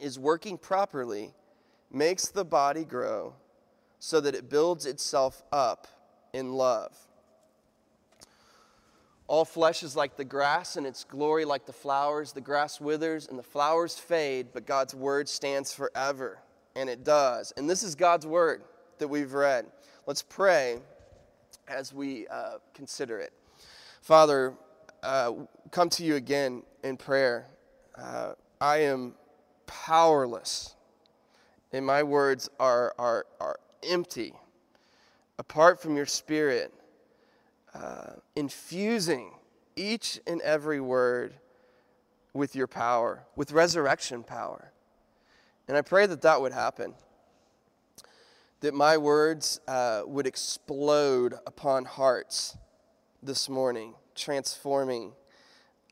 is 0.00 0.18
working 0.18 0.58
properly, 0.58 1.32
makes 1.90 2.28
the 2.28 2.44
body 2.44 2.84
grow 2.84 3.34
so 3.98 4.20
that 4.20 4.34
it 4.34 4.48
builds 4.48 4.86
itself 4.86 5.42
up 5.52 5.88
in 6.32 6.52
love. 6.52 6.96
All 9.26 9.44
flesh 9.44 9.82
is 9.82 9.94
like 9.94 10.16
the 10.16 10.24
grass, 10.24 10.76
and 10.76 10.86
its 10.86 11.04
glory 11.04 11.44
like 11.44 11.66
the 11.66 11.72
flowers. 11.72 12.32
The 12.32 12.40
grass 12.40 12.80
withers 12.80 13.28
and 13.28 13.38
the 13.38 13.42
flowers 13.42 13.98
fade, 13.98 14.48
but 14.54 14.66
God's 14.66 14.94
word 14.94 15.28
stands 15.28 15.72
forever, 15.72 16.38
and 16.74 16.88
it 16.88 17.04
does. 17.04 17.52
And 17.58 17.68
this 17.68 17.82
is 17.82 17.94
God's 17.94 18.26
word 18.26 18.62
that 18.98 19.08
we've 19.08 19.34
read. 19.34 19.66
Let's 20.06 20.22
pray 20.22 20.78
as 21.68 21.92
we 21.92 22.26
uh, 22.28 22.54
consider 22.72 23.18
it. 23.18 23.34
Father, 24.00 24.54
uh, 25.02 25.32
come 25.70 25.90
to 25.90 26.04
you 26.04 26.16
again 26.16 26.62
in 26.82 26.96
prayer. 26.96 27.46
Uh, 27.96 28.32
I 28.62 28.78
am 28.78 29.14
powerless, 29.68 30.74
and 31.72 31.86
my 31.86 32.02
words 32.02 32.50
are, 32.58 32.92
are, 32.98 33.26
are 33.38 33.60
empty. 33.84 34.32
Apart 35.38 35.80
from 35.80 35.96
your 35.96 36.06
spirit, 36.06 36.74
uh, 37.72 38.14
infusing 38.34 39.30
each 39.76 40.18
and 40.26 40.40
every 40.42 40.80
word 40.80 41.34
with 42.34 42.56
your 42.56 42.66
power, 42.66 43.24
with 43.36 43.52
resurrection 43.52 44.24
power. 44.24 44.72
And 45.68 45.76
I 45.76 45.82
pray 45.82 46.06
that 46.06 46.22
that 46.22 46.40
would 46.40 46.52
happen. 46.52 46.94
That 48.60 48.74
my 48.74 48.96
words 48.96 49.60
uh, 49.68 50.02
would 50.06 50.26
explode 50.26 51.34
upon 51.46 51.84
hearts 51.84 52.56
this 53.22 53.48
morning, 53.48 53.94
transforming 54.14 55.12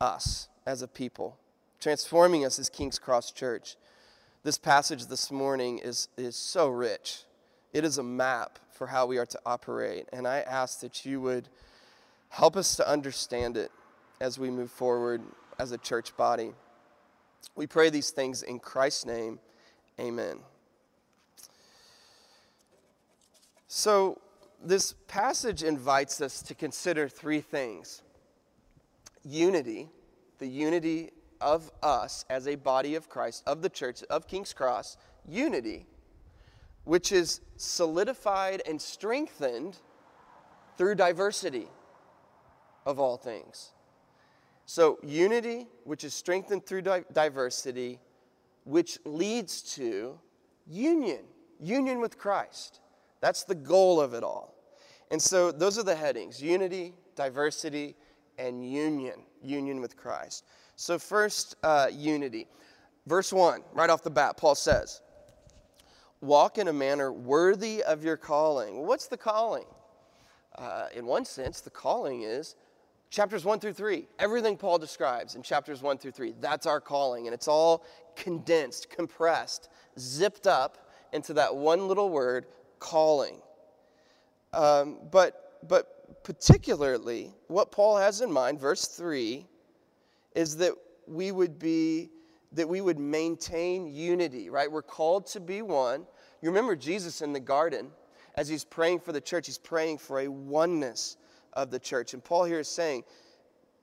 us 0.01 0.49
as 0.65 0.81
a 0.81 0.87
people, 0.87 1.37
transforming 1.79 2.45
us 2.45 2.59
as 2.59 2.69
King's 2.69 2.99
Cross 2.99 3.31
Church. 3.31 3.75
This 4.43 4.57
passage 4.57 5.07
this 5.07 5.31
morning 5.31 5.79
is, 5.79 6.07
is 6.17 6.35
so 6.35 6.69
rich. 6.69 7.23
It 7.73 7.83
is 7.83 7.97
a 7.97 8.03
map 8.03 8.59
for 8.71 8.87
how 8.87 9.05
we 9.05 9.17
are 9.17 9.25
to 9.25 9.39
operate. 9.45 10.07
And 10.13 10.27
I 10.27 10.39
ask 10.39 10.79
that 10.81 11.05
you 11.05 11.21
would 11.21 11.49
help 12.29 12.55
us 12.55 12.75
to 12.77 12.89
understand 12.89 13.57
it 13.57 13.71
as 14.19 14.39
we 14.39 14.49
move 14.49 14.71
forward 14.71 15.21
as 15.59 15.71
a 15.71 15.77
church 15.77 16.15
body. 16.17 16.53
We 17.55 17.67
pray 17.67 17.89
these 17.89 18.11
things 18.11 18.43
in 18.43 18.59
Christ's 18.59 19.05
name. 19.05 19.39
Amen. 19.99 20.39
So, 23.67 24.21
this 24.63 24.93
passage 25.07 25.61
invites 25.61 26.19
us 26.21 26.41
to 26.43 26.55
consider 26.55 27.07
three 27.07 27.41
things 27.41 28.01
unity, 29.23 29.89
the 30.39 30.47
unity 30.47 31.11
of 31.41 31.71
us 31.83 32.25
as 32.29 32.47
a 32.47 32.55
body 32.55 32.95
of 32.95 33.09
Christ, 33.09 33.43
of 33.45 33.61
the 33.61 33.69
church, 33.69 34.03
of 34.09 34.27
King's 34.27 34.53
Cross, 34.53 34.97
unity, 35.27 35.85
which 36.83 37.11
is 37.11 37.41
solidified 37.57 38.61
and 38.67 38.81
strengthened 38.81 39.77
through 40.77 40.95
diversity 40.95 41.67
of 42.85 42.99
all 42.99 43.17
things. 43.17 43.71
So, 44.65 44.99
unity, 45.01 45.67
which 45.85 46.03
is 46.03 46.13
strengthened 46.13 46.65
through 46.65 46.81
di- 46.81 47.05
diversity, 47.13 47.99
which 48.63 48.99
leads 49.05 49.61
to 49.75 50.19
union, 50.67 51.23
union 51.59 51.99
with 52.01 52.17
Christ. 52.17 52.81
That's 53.21 53.43
the 53.43 53.55
goal 53.55 54.01
of 54.01 54.13
it 54.13 54.23
all. 54.23 54.55
And 55.09 55.21
so 55.21 55.51
those 55.51 55.77
are 55.79 55.83
the 55.83 55.95
headings 55.95 56.41
unity, 56.41 56.93
diversity, 57.15 57.95
and 58.37 58.69
union, 58.69 59.21
union 59.41 59.81
with 59.81 59.97
Christ. 59.97 60.45
So, 60.77 60.99
first, 60.99 61.55
uh, 61.63 61.87
unity. 61.91 62.47
Verse 63.07 63.33
1, 63.33 63.63
right 63.73 63.89
off 63.89 64.03
the 64.03 64.11
bat, 64.11 64.37
Paul 64.37 64.53
says, 64.53 65.01
Walk 66.21 66.59
in 66.59 66.67
a 66.67 66.73
manner 66.73 67.11
worthy 67.11 67.83
of 67.83 68.03
your 68.03 68.15
calling. 68.15 68.85
What's 68.85 69.07
the 69.07 69.17
calling? 69.17 69.65
Uh, 70.55 70.87
in 70.95 71.05
one 71.05 71.25
sense, 71.25 71.61
the 71.61 71.71
calling 71.71 72.21
is 72.21 72.55
chapters 73.09 73.43
1 73.43 73.59
through 73.59 73.73
3. 73.73 74.07
Everything 74.19 74.55
Paul 74.55 74.77
describes 74.77 75.33
in 75.33 75.41
chapters 75.41 75.81
1 75.81 75.97
through 75.97 76.11
3. 76.11 76.35
That's 76.39 76.67
our 76.67 76.79
calling. 76.79 77.25
And 77.25 77.33
it's 77.33 77.47
all 77.47 77.83
condensed, 78.15 78.89
compressed, 78.89 79.69
zipped 79.97 80.45
up 80.45 80.91
into 81.11 81.33
that 81.33 81.55
one 81.55 81.87
little 81.87 82.09
word 82.09 82.45
calling. 82.77 83.37
Um, 84.53 84.99
but, 85.11 85.59
but 85.67 86.23
particularly, 86.23 87.31
what 87.47 87.71
Paul 87.71 87.97
has 87.97 88.21
in 88.21 88.31
mind, 88.31 88.59
verse 88.59 88.85
3, 88.85 89.47
is 90.37 90.55
that 90.57 90.73
we 91.07 91.31
would 91.31 91.57
be 91.57 92.11
that 92.53 92.69
we 92.69 92.79
would 92.79 92.99
maintain 92.99 93.87
unity, 93.87 94.49
right? 94.49 94.71
We're 94.71 94.83
called 94.83 95.25
to 95.27 95.39
be 95.39 95.61
one. 95.61 96.05
You 96.41 96.49
remember 96.49 96.75
Jesus 96.77 97.21
in 97.21 97.33
the 97.33 97.39
garden, 97.41 97.89
as 98.35 98.47
he's 98.47 98.63
praying 98.63 98.99
for 98.99 99.11
the 99.11 99.19
church, 99.19 99.47
he's 99.47 99.57
praying 99.57 99.97
for 99.97 100.21
a 100.21 100.27
oneness 100.29 101.17
of 101.53 101.71
the 101.71 101.79
church. 101.79 102.13
And 102.13 102.23
Paul 102.23 102.45
here 102.45 102.59
is 102.59 102.69
saying, 102.69 103.03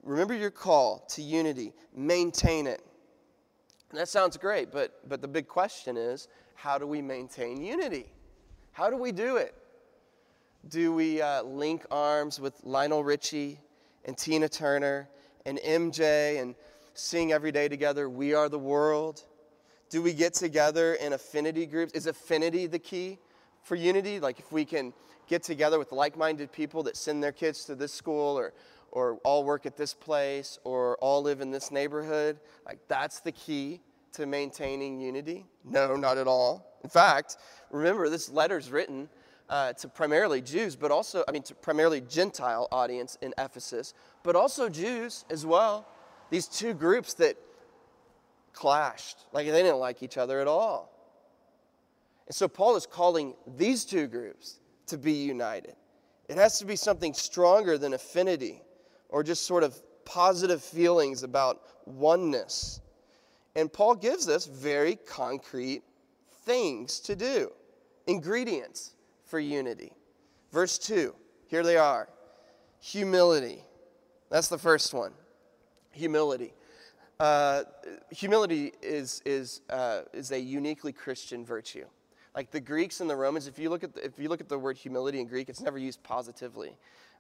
remember 0.03 0.33
your 0.33 0.51
call 0.51 1.05
to 1.11 1.21
unity, 1.21 1.75
maintain 1.95 2.67
it. 2.67 2.83
And 3.91 4.01
that 4.01 4.09
sounds 4.09 4.37
great, 4.39 4.73
but, 4.73 5.07
but 5.09 5.21
the 5.21 5.29
big 5.29 5.47
question 5.47 5.99
is 5.99 6.29
how 6.55 6.79
do 6.79 6.87
we 6.87 7.03
maintain 7.03 7.61
unity? 7.61 8.07
How 8.73 8.89
do 8.89 8.97
we 8.97 9.13
do 9.13 9.37
it? 9.37 9.55
Do 10.69 10.95
we 10.95 11.21
uh, 11.21 11.43
link 11.43 11.85
arms 11.91 12.41
with 12.41 12.55
Lionel 12.63 13.05
Richie 13.05 13.59
and 14.07 14.17
Tina 14.17 14.49
Turner 14.49 15.09
and 15.47 15.59
MJ 15.59 16.41
and 16.41 16.55
sing 16.95 17.33
every 17.33 17.53
day 17.53 17.69
together, 17.69 18.09
We 18.09 18.35
Are 18.35 18.49
the 18.49 18.59
World? 18.59 19.23
Do 19.91 20.01
we 20.01 20.15
get 20.15 20.33
together 20.33 20.95
in 20.95 21.13
affinity 21.13 21.67
groups? 21.67 21.93
Is 21.93 22.07
affinity 22.07 22.67
the 22.67 22.79
key 22.79 23.19
for 23.63 23.75
unity? 23.75 24.21
Like 24.21 24.39
if 24.39 24.51
we 24.51 24.65
can 24.65 24.95
get 25.29 25.43
together 25.43 25.79
with 25.79 25.93
like 25.93 26.17
minded 26.17 26.51
people 26.51 26.83
that 26.85 26.97
send 26.97 27.23
their 27.23 27.33
kids 27.33 27.65
to 27.67 27.75
this 27.75 27.93
school 27.93 28.39
or, 28.39 28.55
or 28.91 29.19
all 29.25 29.45
work 29.45 29.67
at 29.67 29.77
this 29.77 29.93
place 29.93 30.59
or 30.65 30.97
all 30.97 31.23
live 31.23 31.41
in 31.41 31.51
this 31.51 31.71
neighborhood, 31.71 32.41
like 32.65 32.79
that's 32.89 33.21
the 33.21 33.33
key 33.33 33.81
to 34.15 34.27
maintaining 34.27 35.01
unity? 35.01 35.45
No, 35.63 35.95
not 35.97 36.17
at 36.17 36.27
all. 36.27 36.79
In 36.83 36.91
fact, 36.91 37.37
remember, 37.71 38.09
this 38.09 38.31
letter 38.31 38.57
is 38.57 38.71
written 38.71 39.09
uh, 39.49 39.73
to 39.75 39.89
primarily 39.89 40.41
Jews, 40.41 40.75
but 40.77 40.91
also, 40.91 41.25
I 41.29 41.33
mean, 41.33 41.43
to 41.45 41.55
primarily 41.55 42.01
Gentile 42.01 42.69
audience 42.73 43.19
in 43.21 43.35
Ephesus, 43.39 43.93
but 44.25 44.35
also 44.35 44.69
Jews 44.69 45.25
as 45.31 45.47
well. 45.47 45.87
These 46.31 46.49
two 46.49 46.75
groups 46.75 47.15
that 47.15 47.37
clashed, 48.53 49.19
like 49.33 49.47
they 49.47 49.63
didn't 49.63 49.79
like 49.79 50.03
each 50.03 50.19
other 50.19 50.41
at 50.41 50.49
all. 50.49 50.91
And 52.27 52.35
so 52.35 52.49
Paul 52.49 52.75
is 52.75 52.87
calling 52.87 53.35
these 53.57 53.85
two 53.85 54.09
groups 54.09 54.59
to 54.87 54.99
be 54.99 55.13
united. 55.13 55.77
It 56.29 56.37
has 56.39 56.59
to 56.59 56.65
be 56.65 56.75
something 56.75 57.13
stronger 57.13 57.77
than 57.77 57.93
affinity 57.93 58.63
or 59.11 59.23
just 59.23 59.47
sort 59.47 59.63
of 59.63 59.81
positive 60.05 60.63
feelings 60.63 61.23
about 61.23 61.61
oneness. 61.85 62.81
And 63.55 63.73
Paul 63.73 63.95
gives 63.95 64.29
us 64.29 64.47
very 64.47 64.97
concrete 64.97 65.83
things 66.45 66.99
to 67.01 67.15
do, 67.15 67.53
ingredients 68.07 68.95
for 69.27 69.39
unity. 69.39 69.93
Verse 70.51 70.79
2, 70.79 71.15
here 71.47 71.63
they 71.63 71.77
are 71.77 72.09
humility. 72.81 73.63
That's 74.35 74.49
the 74.49 74.59
first 74.59 74.93
one. 74.93 75.13
Humility. 75.93 76.55
Uh, 77.21 77.63
humility 78.11 78.73
is, 78.83 79.23
is, 79.25 79.61
uh, 79.71 80.01
is 80.13 80.33
a 80.33 80.41
uniquely 80.41 80.93
Christian 80.93 81.45
virtue. 81.45 81.85
Like 82.35 82.51
the 82.51 82.59
Greeks 82.59 83.01
and 83.01 83.09
the 83.09 83.15
Romans, 83.15 83.47
if 83.47 83.61
you 83.61 83.71
look 83.71 83.85
at 83.85 83.95
the, 83.95 84.05
if 84.05 84.19
you 84.19 84.29
look 84.29 84.41
at 84.41 84.49
the 84.49 84.59
word 84.59 84.77
humility 84.77 85.21
in 85.21 85.29
Greek, 85.29 85.49
it's 85.49 85.61
never 85.61 85.79
used 85.79 86.03
positively. 86.03 86.77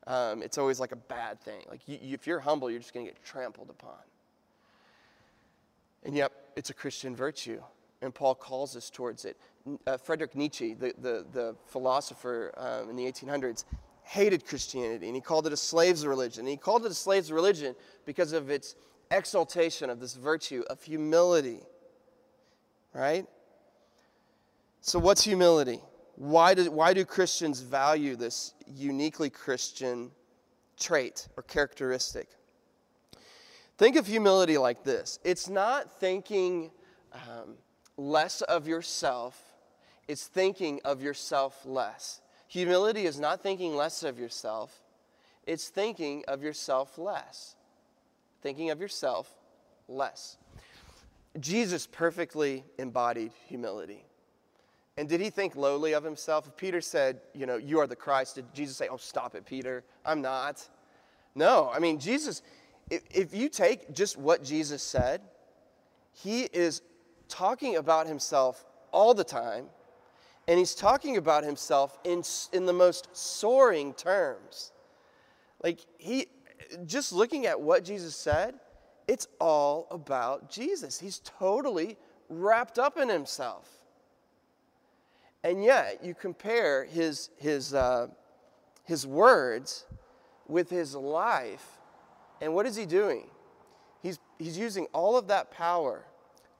Um, 0.08 0.42
it's 0.42 0.58
always 0.58 0.80
like 0.80 0.90
a 0.90 0.96
bad 0.96 1.40
thing. 1.40 1.62
Like 1.70 1.86
you, 1.86 2.00
you, 2.02 2.14
if 2.14 2.26
you're 2.26 2.40
humble, 2.40 2.68
you're 2.68 2.80
just 2.80 2.92
going 2.92 3.06
to 3.06 3.12
get 3.12 3.24
trampled 3.24 3.70
upon. 3.70 4.02
And 6.02 6.16
yet, 6.16 6.32
it's 6.56 6.70
a 6.70 6.74
Christian 6.74 7.14
virtue 7.14 7.62
and 8.04 8.14
Paul 8.14 8.34
calls 8.34 8.76
us 8.76 8.90
towards 8.90 9.24
it. 9.24 9.36
Uh, 9.86 9.96
Friedrich 9.96 10.36
Nietzsche, 10.36 10.74
the, 10.74 10.92
the, 11.00 11.24
the 11.32 11.56
philosopher 11.66 12.52
um, 12.56 12.90
in 12.90 12.96
the 12.96 13.04
1800s, 13.04 13.64
hated 14.04 14.46
Christianity 14.46 15.06
and 15.06 15.14
he 15.14 15.20
called 15.20 15.46
it 15.46 15.52
a 15.52 15.56
slave's 15.56 16.06
religion. 16.06 16.40
And 16.40 16.48
he 16.48 16.56
called 16.56 16.84
it 16.84 16.90
a 16.90 16.94
slave's 16.94 17.32
religion 17.32 17.74
because 18.06 18.32
of 18.32 18.50
its 18.50 18.76
exaltation 19.10 19.90
of 19.90 20.00
this 20.00 20.14
virtue 20.14 20.62
of 20.70 20.82
humility. 20.82 21.60
Right? 22.92 23.26
So, 24.80 24.98
what's 24.98 25.24
humility? 25.24 25.80
Why 26.16 26.54
do, 26.54 26.70
why 26.70 26.94
do 26.94 27.04
Christians 27.04 27.60
value 27.60 28.14
this 28.14 28.54
uniquely 28.66 29.30
Christian 29.30 30.12
trait 30.78 31.26
or 31.36 31.42
characteristic? 31.42 32.28
Think 33.76 33.96
of 33.96 34.06
humility 34.06 34.56
like 34.58 34.84
this 34.84 35.18
it's 35.24 35.48
not 35.48 35.98
thinking 35.98 36.70
um, 37.12 37.56
less 37.96 38.42
of 38.42 38.68
yourself 38.68 39.54
it's 40.08 40.26
thinking 40.26 40.80
of 40.84 41.02
yourself 41.02 41.64
less. 41.64 42.20
Humility 42.48 43.06
is 43.06 43.18
not 43.18 43.42
thinking 43.42 43.74
less 43.74 44.02
of 44.02 44.18
yourself, 44.18 44.80
it's 45.46 45.68
thinking 45.68 46.24
of 46.28 46.42
yourself 46.42 46.98
less. 46.98 47.56
Thinking 48.42 48.70
of 48.70 48.80
yourself 48.80 49.30
less. 49.88 50.36
Jesus 51.40 51.86
perfectly 51.86 52.64
embodied 52.78 53.32
humility. 53.48 54.04
And 54.96 55.08
did 55.08 55.20
he 55.20 55.30
think 55.30 55.56
lowly 55.56 55.92
of 55.94 56.04
himself? 56.04 56.46
If 56.46 56.56
Peter 56.56 56.80
said, 56.80 57.20
You 57.34 57.46
know, 57.46 57.56
you 57.56 57.80
are 57.80 57.86
the 57.86 57.96
Christ, 57.96 58.36
did 58.36 58.52
Jesus 58.54 58.76
say, 58.76 58.88
Oh, 58.88 58.96
stop 58.96 59.34
it, 59.34 59.44
Peter? 59.44 59.82
I'm 60.04 60.22
not. 60.22 60.66
No, 61.34 61.70
I 61.74 61.80
mean, 61.80 61.98
Jesus, 61.98 62.42
if, 62.90 63.02
if 63.10 63.34
you 63.34 63.48
take 63.48 63.92
just 63.92 64.16
what 64.16 64.44
Jesus 64.44 64.82
said, 64.82 65.20
he 66.12 66.42
is 66.42 66.82
talking 67.28 67.76
about 67.76 68.06
himself 68.06 68.64
all 68.92 69.14
the 69.14 69.24
time, 69.24 69.66
and 70.46 70.58
he's 70.58 70.74
talking 70.74 71.16
about 71.16 71.44
himself 71.44 71.98
in, 72.04 72.22
in 72.52 72.66
the 72.66 72.72
most 72.72 73.08
soaring 73.12 73.94
terms. 73.94 74.72
Like, 75.62 75.80
he, 75.98 76.26
just 76.84 77.12
looking 77.12 77.46
at 77.46 77.60
what 77.60 77.84
Jesus 77.84 78.14
said, 78.14 78.54
it's 79.08 79.26
all 79.40 79.86
about 79.90 80.50
Jesus. 80.50 80.98
He's 80.98 81.20
totally 81.20 81.96
wrapped 82.28 82.78
up 82.78 82.98
in 82.98 83.08
himself. 83.08 83.68
And 85.42 85.62
yet, 85.62 86.00
you 86.02 86.14
compare 86.14 86.84
his, 86.84 87.30
his, 87.36 87.74
uh, 87.74 88.08
his 88.84 89.06
words 89.06 89.84
with 90.46 90.70
his 90.70 90.94
life, 90.94 91.78
and 92.40 92.54
what 92.54 92.66
is 92.66 92.76
he 92.76 92.86
doing? 92.86 93.28
He's, 94.02 94.18
he's 94.38 94.58
using 94.58 94.86
all 94.92 95.16
of 95.16 95.28
that 95.28 95.50
power 95.50 96.06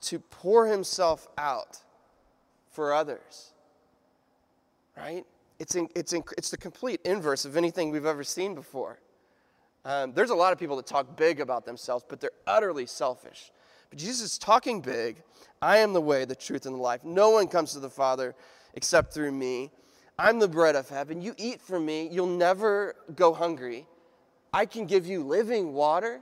to 0.03 0.19
pour 0.19 0.67
himself 0.67 1.29
out 1.39 1.79
for 2.71 2.93
others. 2.93 3.54
Right? 4.97 5.25
It's, 5.59 5.75
in, 5.75 5.89
it's, 5.95 6.13
in, 6.13 6.23
it's 6.37 6.51
the 6.51 6.57
complete 6.57 7.01
inverse 7.05 7.45
of 7.45 7.57
anything 7.57 7.91
we've 7.91 8.07
ever 8.07 8.25
seen 8.25 8.55
before. 8.55 8.99
Um, 9.85 10.13
there's 10.15 10.31
a 10.31 10.35
lot 10.35 10.53
of 10.53 10.59
people 10.59 10.77
that 10.77 10.87
talk 10.87 11.17
big 11.17 11.41
about 11.41 11.67
themselves, 11.67 12.05
but 12.09 12.21
they're 12.21 12.31
utterly 12.47 12.87
selfish. 12.87 13.53
But 13.91 13.99
Jesus 13.99 14.33
is 14.33 14.39
talking 14.39 14.81
big. 14.81 15.23
I 15.61 15.79
am 15.79 15.93
the 15.93 16.01
way, 16.01 16.25
the 16.25 16.35
truth, 16.35 16.67
and 16.67 16.75
the 16.75 16.81
life. 16.81 17.05
No 17.05 17.31
one 17.31 17.49
comes 17.49 17.73
to 17.73 17.81
the 17.81 17.91
Father 17.91 18.35
except 18.75 19.13
through 19.13 19.33
me. 19.33 19.71
I'm 20.19 20.39
the 20.39 20.49
bread 20.49 20.77
of 20.77 20.89
heaven. 20.89 21.21
You 21.21 21.35
eat 21.37 21.61
from 21.61 21.85
me, 21.85 22.09
you'll 22.11 22.27
never 22.27 22.95
go 23.15 23.35
hungry. 23.35 23.87
I 24.53 24.67
can 24.67 24.87
give 24.87 25.07
you 25.07 25.25
living 25.25 25.73
water. 25.73 26.21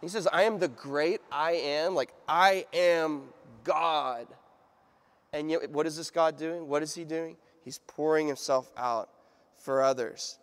He 0.00 0.08
says, 0.08 0.26
I 0.26 0.42
am 0.42 0.58
the 0.58 0.68
great 0.68 1.20
I 1.30 1.52
am. 1.52 1.94
Like, 1.94 2.12
I 2.28 2.66
am 2.72 3.22
God. 3.64 4.26
And 5.32 5.50
yet, 5.50 5.70
what 5.70 5.86
is 5.86 5.96
this 5.96 6.10
God 6.10 6.36
doing? 6.36 6.68
What 6.68 6.82
is 6.82 6.94
he 6.94 7.04
doing? 7.04 7.36
He's 7.66 7.80
pouring 7.88 8.28
himself 8.28 8.70
out 8.76 9.10
for 9.58 9.82
others. 9.82 10.38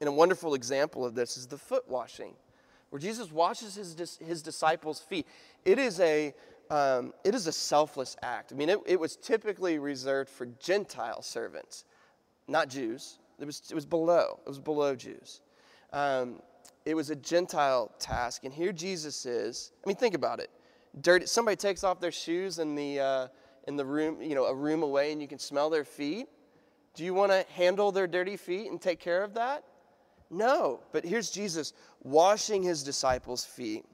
And 0.00 0.08
a 0.08 0.12
wonderful 0.12 0.52
example 0.52 1.06
of 1.06 1.14
this 1.14 1.38
is 1.38 1.46
the 1.46 1.56
foot 1.56 1.88
washing, 1.88 2.34
where 2.90 3.00
Jesus 3.00 3.32
washes 3.32 3.74
his, 3.74 4.18
his 4.18 4.42
disciples' 4.42 5.00
feet. 5.00 5.26
It 5.64 5.78
is 5.78 5.98
a 5.98 6.34
um, 6.70 7.14
it 7.24 7.34
is 7.34 7.46
a 7.46 7.52
selfless 7.52 8.16
act. 8.22 8.52
I 8.52 8.54
mean, 8.54 8.68
it, 8.68 8.78
it 8.86 9.00
was 9.00 9.16
typically 9.16 9.78
reserved 9.78 10.28
for 10.28 10.46
Gentile 10.60 11.22
servants, 11.22 11.84
not 12.46 12.68
Jews. 12.68 13.18
It 13.40 13.46
was, 13.46 13.62
it 13.70 13.74
was 13.74 13.86
below. 13.86 14.38
It 14.44 14.48
was 14.48 14.60
below 14.60 14.94
Jews. 14.94 15.40
Um, 15.92 16.40
it 16.84 16.94
was 16.94 17.10
a 17.10 17.16
Gentile 17.16 17.90
task. 17.98 18.44
And 18.44 18.52
here 18.52 18.72
Jesus 18.72 19.26
is. 19.26 19.72
I 19.84 19.88
mean, 19.88 19.96
think 19.96 20.14
about 20.14 20.38
it. 20.38 20.50
Dirty, 21.00 21.26
somebody 21.26 21.56
takes 21.56 21.82
off 21.82 21.98
their 21.98 22.12
shoes 22.12 22.60
in 22.60 22.74
the, 22.74 23.00
uh, 23.00 23.28
in 23.70 23.76
the 23.76 23.84
room, 23.84 24.20
you 24.20 24.34
know, 24.34 24.46
a 24.46 24.54
room 24.54 24.82
away, 24.82 25.12
and 25.12 25.22
you 25.22 25.28
can 25.28 25.38
smell 25.38 25.70
their 25.70 25.84
feet. 25.84 26.26
Do 26.94 27.04
you 27.04 27.14
want 27.14 27.30
to 27.30 27.46
handle 27.54 27.92
their 27.92 28.08
dirty 28.08 28.36
feet 28.36 28.68
and 28.68 28.82
take 28.82 28.98
care 28.98 29.22
of 29.22 29.34
that? 29.34 29.62
No. 30.28 30.80
But 30.92 31.04
here's 31.04 31.30
Jesus 31.30 31.72
washing 32.02 32.64
his 32.64 32.82
disciples' 32.82 33.44
feet. 33.44 33.84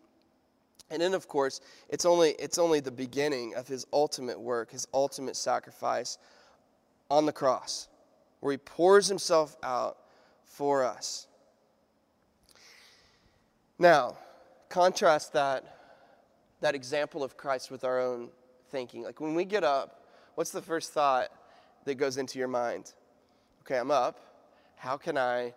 And 0.91 1.03
then, 1.03 1.13
of 1.13 1.29
course, 1.29 1.61
it's 1.91 2.07
only, 2.07 2.31
it's 2.39 2.59
only 2.59 2.81
the 2.81 2.91
beginning 2.91 3.55
of 3.55 3.69
his 3.69 3.87
ultimate 3.93 4.41
work, 4.41 4.71
his 4.71 4.89
ultimate 4.95 5.37
sacrifice 5.37 6.17
on 7.11 7.27
the 7.27 7.33
cross, 7.33 7.89
where 8.41 8.53
he 8.53 8.59
pours 8.59 9.09
himself 9.09 9.57
out 9.63 9.99
for 10.45 10.85
us. 10.85 11.27
Now, 13.79 14.17
contrast 14.71 15.35
that, 15.35 15.65
that 16.63 16.75
example 16.75 17.23
of 17.23 17.37
Christ 17.37 17.71
with 17.71 17.85
our 17.85 18.01
own 18.01 18.31
thinking. 18.77 19.03
Like 19.03 19.23
when 19.23 19.35
we 19.35 19.47
get 19.47 19.65
up, 19.65 20.03
what's 20.35 20.51
the 20.51 20.61
first 20.61 20.93
thought 20.93 21.31
that 21.87 21.95
goes 21.95 22.19
into 22.19 22.39
your 22.39 22.47
mind? 22.47 22.93
Okay, 23.63 23.79
I'm 23.79 23.91
up. 23.91 24.21
How 24.77 24.99
can 24.99 25.17
I 25.17 25.55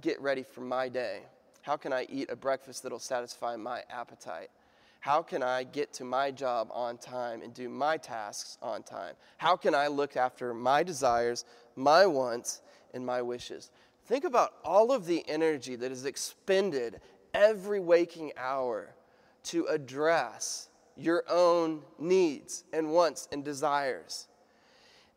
get 0.00 0.20
ready 0.20 0.44
for 0.44 0.60
my 0.60 0.88
day? 0.88 1.22
How 1.62 1.76
can 1.76 1.92
I 1.92 2.06
eat 2.08 2.30
a 2.30 2.36
breakfast 2.36 2.84
that'll 2.84 3.00
satisfy 3.00 3.56
my 3.56 3.82
appetite? 3.90 4.50
How 5.00 5.20
can 5.20 5.42
I 5.42 5.64
get 5.64 5.92
to 5.94 6.04
my 6.04 6.30
job 6.30 6.68
on 6.72 6.96
time 6.98 7.42
and 7.42 7.52
do 7.52 7.68
my 7.68 7.96
tasks 7.96 8.56
on 8.62 8.84
time? 8.84 9.14
How 9.36 9.56
can 9.56 9.74
I 9.74 9.88
look 9.88 10.16
after 10.16 10.54
my 10.54 10.84
desires, 10.84 11.44
my 11.74 12.06
wants, 12.06 12.62
and 12.94 13.04
my 13.04 13.20
wishes? 13.20 13.72
Think 14.06 14.22
about 14.22 14.52
all 14.64 14.92
of 14.92 15.06
the 15.06 15.28
energy 15.28 15.74
that 15.74 15.90
is 15.90 16.04
expended 16.04 17.00
every 17.34 17.80
waking 17.80 18.30
hour 18.36 18.94
to 19.42 19.66
address 19.66 20.69
your 20.96 21.24
own 21.28 21.82
needs 21.98 22.64
and 22.72 22.90
wants 22.90 23.28
and 23.32 23.44
desires. 23.44 24.28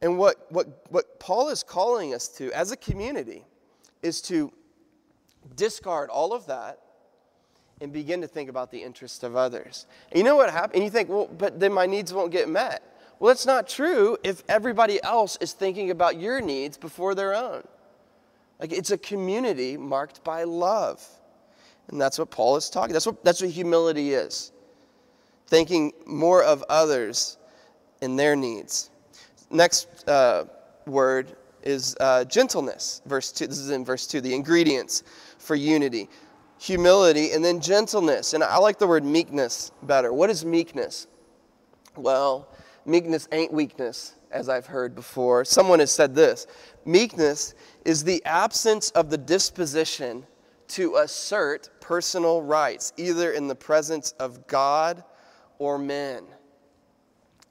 And 0.01 0.17
what, 0.17 0.47
what, 0.49 0.85
what 0.91 1.19
Paul 1.19 1.49
is 1.49 1.63
calling 1.63 2.13
us 2.13 2.27
to 2.29 2.51
as 2.51 2.71
a 2.71 2.77
community 2.77 3.45
is 4.01 4.21
to 4.23 4.51
discard 5.55 6.09
all 6.09 6.33
of 6.33 6.45
that 6.47 6.79
and 7.81 7.91
begin 7.91 8.21
to 8.21 8.27
think 8.27 8.49
about 8.49 8.71
the 8.71 8.81
interests 8.81 9.23
of 9.23 9.35
others. 9.35 9.85
And 10.11 10.17
you 10.17 10.23
know 10.23 10.35
what 10.35 10.49
happens? 10.49 10.75
And 10.75 10.83
you 10.83 10.89
think, 10.89 11.09
well, 11.09 11.27
but 11.37 11.59
then 11.59 11.73
my 11.73 11.85
needs 11.85 12.13
won't 12.13 12.31
get 12.31 12.49
met. 12.49 12.81
Well, 13.19 13.29
that's 13.29 13.45
not 13.45 13.67
true 13.67 14.17
if 14.23 14.43
everybody 14.49 15.01
else 15.03 15.37
is 15.41 15.53
thinking 15.53 15.91
about 15.91 16.19
your 16.19 16.41
needs 16.41 16.77
before 16.77 17.15
their 17.15 17.33
own. 17.33 17.63
Like 18.59 18.71
it's 18.71 18.91
a 18.91 18.97
community 18.97 19.75
marked 19.75 20.23
by 20.23 20.43
love. 20.43 21.05
And 21.89 21.99
that's 21.99 22.17
what 22.17 22.31
Paul 22.31 22.55
is 22.55 22.69
talking. 22.69 22.93
That's 22.93 23.05
what 23.05 23.23
that's 23.23 23.41
what 23.41 23.51
humility 23.51 24.13
is. 24.13 24.52
Thinking 25.47 25.93
more 26.05 26.43
of 26.43 26.63
others 26.69 27.37
and 28.01 28.17
their 28.17 28.35
needs. 28.35 28.89
Next 29.49 30.07
uh, 30.07 30.45
word 30.85 31.35
is 31.61 31.95
uh, 31.99 32.25
gentleness. 32.25 33.01
Verse 33.05 33.31
two. 33.31 33.47
This 33.47 33.59
is 33.59 33.69
in 33.69 33.85
verse 33.85 34.07
two. 34.07 34.21
The 34.21 34.33
ingredients 34.33 35.03
for 35.37 35.55
unity 35.55 36.09
humility, 36.63 37.31
and 37.31 37.43
then 37.43 37.59
gentleness. 37.59 38.33
And 38.33 38.43
I 38.43 38.57
like 38.57 38.79
the 38.79 38.87
word 38.87 39.03
meekness 39.03 39.71
better. 39.83 40.13
What 40.13 40.29
is 40.29 40.45
meekness? 40.45 41.07
Well, 41.97 42.47
meekness 42.85 43.27
ain't 43.33 43.51
weakness, 43.51 44.13
as 44.31 44.47
I've 44.47 44.65
heard 44.65 44.95
before. 44.95 45.43
Someone 45.43 45.79
has 45.79 45.91
said 45.91 46.15
this 46.15 46.47
Meekness 46.85 47.53
is 47.85 48.03
the 48.03 48.23
absence 48.25 48.91
of 48.91 49.09
the 49.09 49.17
disposition 49.17 50.25
to 50.69 50.95
assert 50.95 51.69
personal 51.81 52.41
rights, 52.41 52.93
either 52.95 53.33
in 53.33 53.47
the 53.47 53.55
presence 53.55 54.13
of 54.13 54.47
God 54.47 55.03
or 55.63 55.77
men. 55.77 56.23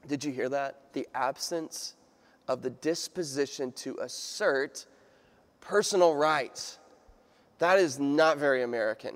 Did 0.07 0.23
you 0.23 0.31
hear 0.31 0.47
that? 0.49 0.93
The 0.93 1.07
absence 1.15 1.95
of 2.47 2.61
the 2.61 2.69
disposition 2.69 3.71
to 3.71 3.97
assert 4.01 4.85
personal 5.61 6.13
rights. 6.15 6.77
That 7.57 7.79
is 7.79 7.99
not 7.99 8.37
very 8.37 8.61
American 8.61 9.15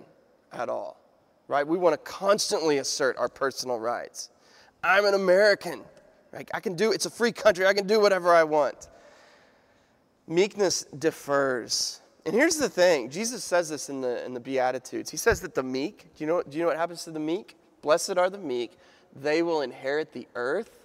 at 0.51 0.67
all, 0.67 0.99
right? 1.47 1.67
We 1.67 1.77
want 1.77 1.93
to 1.93 2.11
constantly 2.11 2.79
assert 2.79 3.17
our 3.17 3.29
personal 3.29 3.77
rights. 3.77 4.29
I'm 4.83 5.05
an 5.05 5.13
American. 5.13 5.83
Right? 6.31 6.49
I 6.51 6.59
can 6.59 6.75
do, 6.75 6.91
it's 6.91 7.05
a 7.05 7.11
free 7.11 7.31
country. 7.31 7.67
I 7.67 7.73
can 7.73 7.85
do 7.85 7.99
whatever 7.99 8.33
I 8.33 8.45
want. 8.45 8.87
Meekness 10.27 10.85
defers. 10.97 12.01
And 12.25 12.33
here's 12.33 12.57
the 12.57 12.69
thing 12.69 13.11
Jesus 13.11 13.43
says 13.43 13.69
this 13.69 13.89
in 13.89 14.01
the, 14.01 14.25
in 14.25 14.33
the 14.33 14.39
Beatitudes. 14.39 15.11
He 15.11 15.17
says 15.17 15.39
that 15.41 15.53
the 15.53 15.63
meek, 15.63 16.15
do 16.15 16.23
you, 16.23 16.27
know, 16.27 16.41
do 16.41 16.57
you 16.57 16.63
know 16.63 16.69
what 16.69 16.77
happens 16.77 17.03
to 17.03 17.11
the 17.11 17.19
meek? 17.19 17.55
Blessed 17.81 18.17
are 18.17 18.29
the 18.29 18.37
meek, 18.37 18.77
they 19.21 19.41
will 19.41 19.61
inherit 19.61 20.13
the 20.13 20.27
earth. 20.35 20.79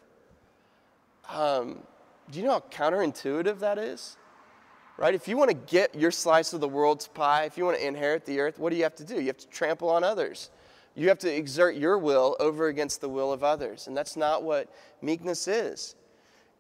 Um, 1.28 1.82
do 2.30 2.38
you 2.38 2.44
know 2.44 2.52
how 2.52 2.64
counterintuitive 2.70 3.60
that 3.60 3.78
is? 3.78 4.16
right? 4.96 5.14
If 5.14 5.26
you 5.26 5.36
want 5.36 5.50
to 5.50 5.56
get 5.56 5.94
your 5.94 6.10
slice 6.10 6.52
of 6.52 6.60
the 6.60 6.68
world's 6.68 7.08
pie, 7.08 7.44
if 7.44 7.56
you 7.56 7.64
want 7.64 7.78
to 7.78 7.86
inherit 7.86 8.24
the 8.24 8.40
earth, 8.40 8.58
what 8.58 8.70
do 8.70 8.76
you 8.76 8.82
have 8.82 8.94
to 8.96 9.04
do? 9.04 9.20
You 9.20 9.26
have 9.26 9.38
to 9.38 9.48
trample 9.48 9.88
on 9.90 10.04
others. 10.04 10.50
You 10.94 11.08
have 11.08 11.18
to 11.20 11.34
exert 11.34 11.74
your 11.74 11.98
will 11.98 12.36
over 12.38 12.68
against 12.68 13.00
the 13.00 13.08
will 13.08 13.32
of 13.32 13.42
others. 13.42 13.86
And 13.86 13.96
that's 13.96 14.16
not 14.16 14.42
what 14.42 14.72
meekness 15.00 15.48
is. 15.48 15.96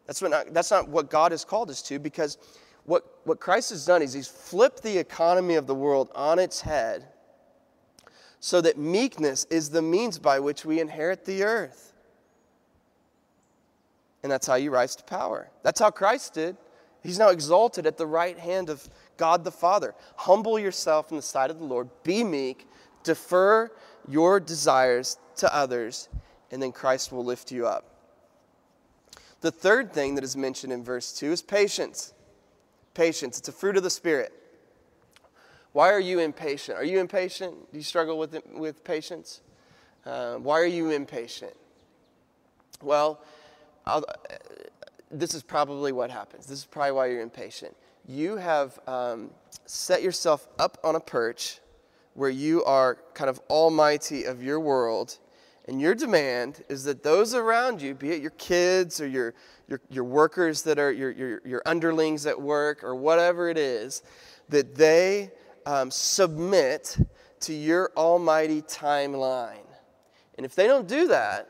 That's, 0.06 0.20
what 0.20 0.52
that's 0.52 0.70
not 0.70 0.88
what 0.88 1.10
God 1.10 1.32
has 1.32 1.44
called 1.44 1.70
us 1.70 1.82
to 1.82 1.98
because 1.98 2.38
what, 2.84 3.20
what 3.24 3.38
Christ 3.38 3.70
has 3.70 3.86
done 3.86 4.02
is 4.02 4.12
he's 4.12 4.26
flipped 4.26 4.82
the 4.82 4.98
economy 4.98 5.54
of 5.54 5.68
the 5.68 5.74
world 5.74 6.10
on 6.14 6.38
its 6.40 6.60
head 6.60 7.06
so 8.44 8.60
that 8.60 8.76
meekness 8.76 9.46
is 9.50 9.70
the 9.70 9.80
means 9.80 10.18
by 10.18 10.40
which 10.40 10.64
we 10.64 10.80
inherit 10.80 11.24
the 11.24 11.44
earth. 11.44 11.94
and 14.24 14.30
that's 14.30 14.46
how 14.46 14.56
you 14.56 14.70
rise 14.70 14.94
to 14.96 15.04
power. 15.04 15.48
That's 15.62 15.80
how 15.80 15.90
Christ 15.90 16.34
did. 16.34 16.56
He's 17.02 17.18
now 17.18 17.30
exalted 17.30 17.86
at 17.86 17.96
the 17.96 18.06
right 18.06 18.38
hand 18.38 18.68
of 18.68 18.88
God 19.16 19.44
the 19.44 19.50
Father. 19.52 19.94
Humble 20.16 20.58
yourself 20.58 21.10
in 21.10 21.16
the 21.16 21.22
sight 21.22 21.50
of 21.50 21.58
the 21.58 21.64
Lord, 21.64 21.88
be 22.02 22.22
meek, 22.22 22.68
defer 23.04 23.70
your 24.08 24.40
desires 24.40 25.18
to 25.36 25.52
others, 25.54 26.08
and 26.50 26.60
then 26.60 26.72
Christ 26.72 27.12
will 27.12 27.24
lift 27.24 27.52
you 27.52 27.66
up. 27.66 27.84
The 29.40 29.52
third 29.52 29.92
thing 29.92 30.16
that 30.16 30.24
is 30.24 30.36
mentioned 30.36 30.72
in 30.72 30.84
verse 30.84 31.12
2 31.12 31.32
is 31.32 31.42
patience. 31.42 32.12
Patience, 32.94 33.38
it's 33.38 33.48
a 33.48 33.52
fruit 33.52 33.76
of 33.76 33.82
the 33.84 33.90
Spirit. 33.90 34.32
Why 35.72 35.90
are 35.90 36.00
you 36.00 36.18
impatient? 36.18 36.76
Are 36.76 36.84
you 36.84 37.00
impatient? 37.00 37.54
Do 37.72 37.78
you 37.78 37.84
struggle 37.84 38.18
with, 38.18 38.38
with 38.54 38.84
patience? 38.84 39.40
Uh, 40.04 40.34
why 40.36 40.60
are 40.60 40.66
you 40.66 40.90
impatient? 40.90 41.54
Well, 42.82 43.22
I'll, 43.86 44.04
this 45.10 45.34
is 45.34 45.42
probably 45.42 45.92
what 45.92 46.10
happens. 46.10 46.46
This 46.46 46.58
is 46.58 46.64
probably 46.64 46.92
why 46.92 47.06
you're 47.06 47.22
impatient. 47.22 47.76
You 48.06 48.36
have 48.36 48.78
um, 48.86 49.30
set 49.66 50.02
yourself 50.02 50.48
up 50.58 50.78
on 50.82 50.96
a 50.96 51.00
perch 51.00 51.60
where 52.14 52.30
you 52.30 52.64
are 52.64 52.98
kind 53.14 53.30
of 53.30 53.40
almighty 53.48 54.24
of 54.24 54.42
your 54.42 54.60
world, 54.60 55.18
and 55.66 55.80
your 55.80 55.94
demand 55.94 56.62
is 56.68 56.84
that 56.84 57.02
those 57.02 57.34
around 57.34 57.80
you, 57.80 57.94
be 57.94 58.10
it 58.10 58.20
your 58.20 58.32
kids 58.32 59.00
or 59.00 59.06
your, 59.06 59.32
your, 59.68 59.80
your 59.88 60.04
workers 60.04 60.62
that 60.62 60.78
are 60.78 60.92
your, 60.92 61.12
your, 61.12 61.40
your 61.44 61.62
underlings 61.64 62.26
at 62.26 62.38
work 62.38 62.82
or 62.84 62.94
whatever 62.94 63.48
it 63.48 63.56
is, 63.56 64.02
that 64.48 64.74
they 64.74 65.30
um, 65.66 65.90
submit 65.90 66.96
to 67.40 67.52
your 67.52 67.90
almighty 67.96 68.62
timeline. 68.62 69.66
And 70.36 70.46
if 70.46 70.54
they 70.54 70.66
don't 70.66 70.88
do 70.88 71.08
that, 71.08 71.48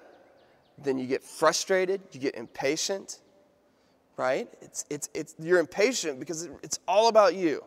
then 0.78 0.98
you 0.98 1.06
get 1.06 1.22
frustrated, 1.22 2.00
you 2.12 2.20
get 2.20 2.34
impatient, 2.34 3.20
right? 4.16 4.48
It's, 4.60 4.84
it's, 4.90 5.08
it's, 5.14 5.34
you're 5.38 5.60
impatient 5.60 6.18
because 6.18 6.48
it's 6.62 6.78
all 6.88 7.08
about 7.08 7.34
you. 7.34 7.62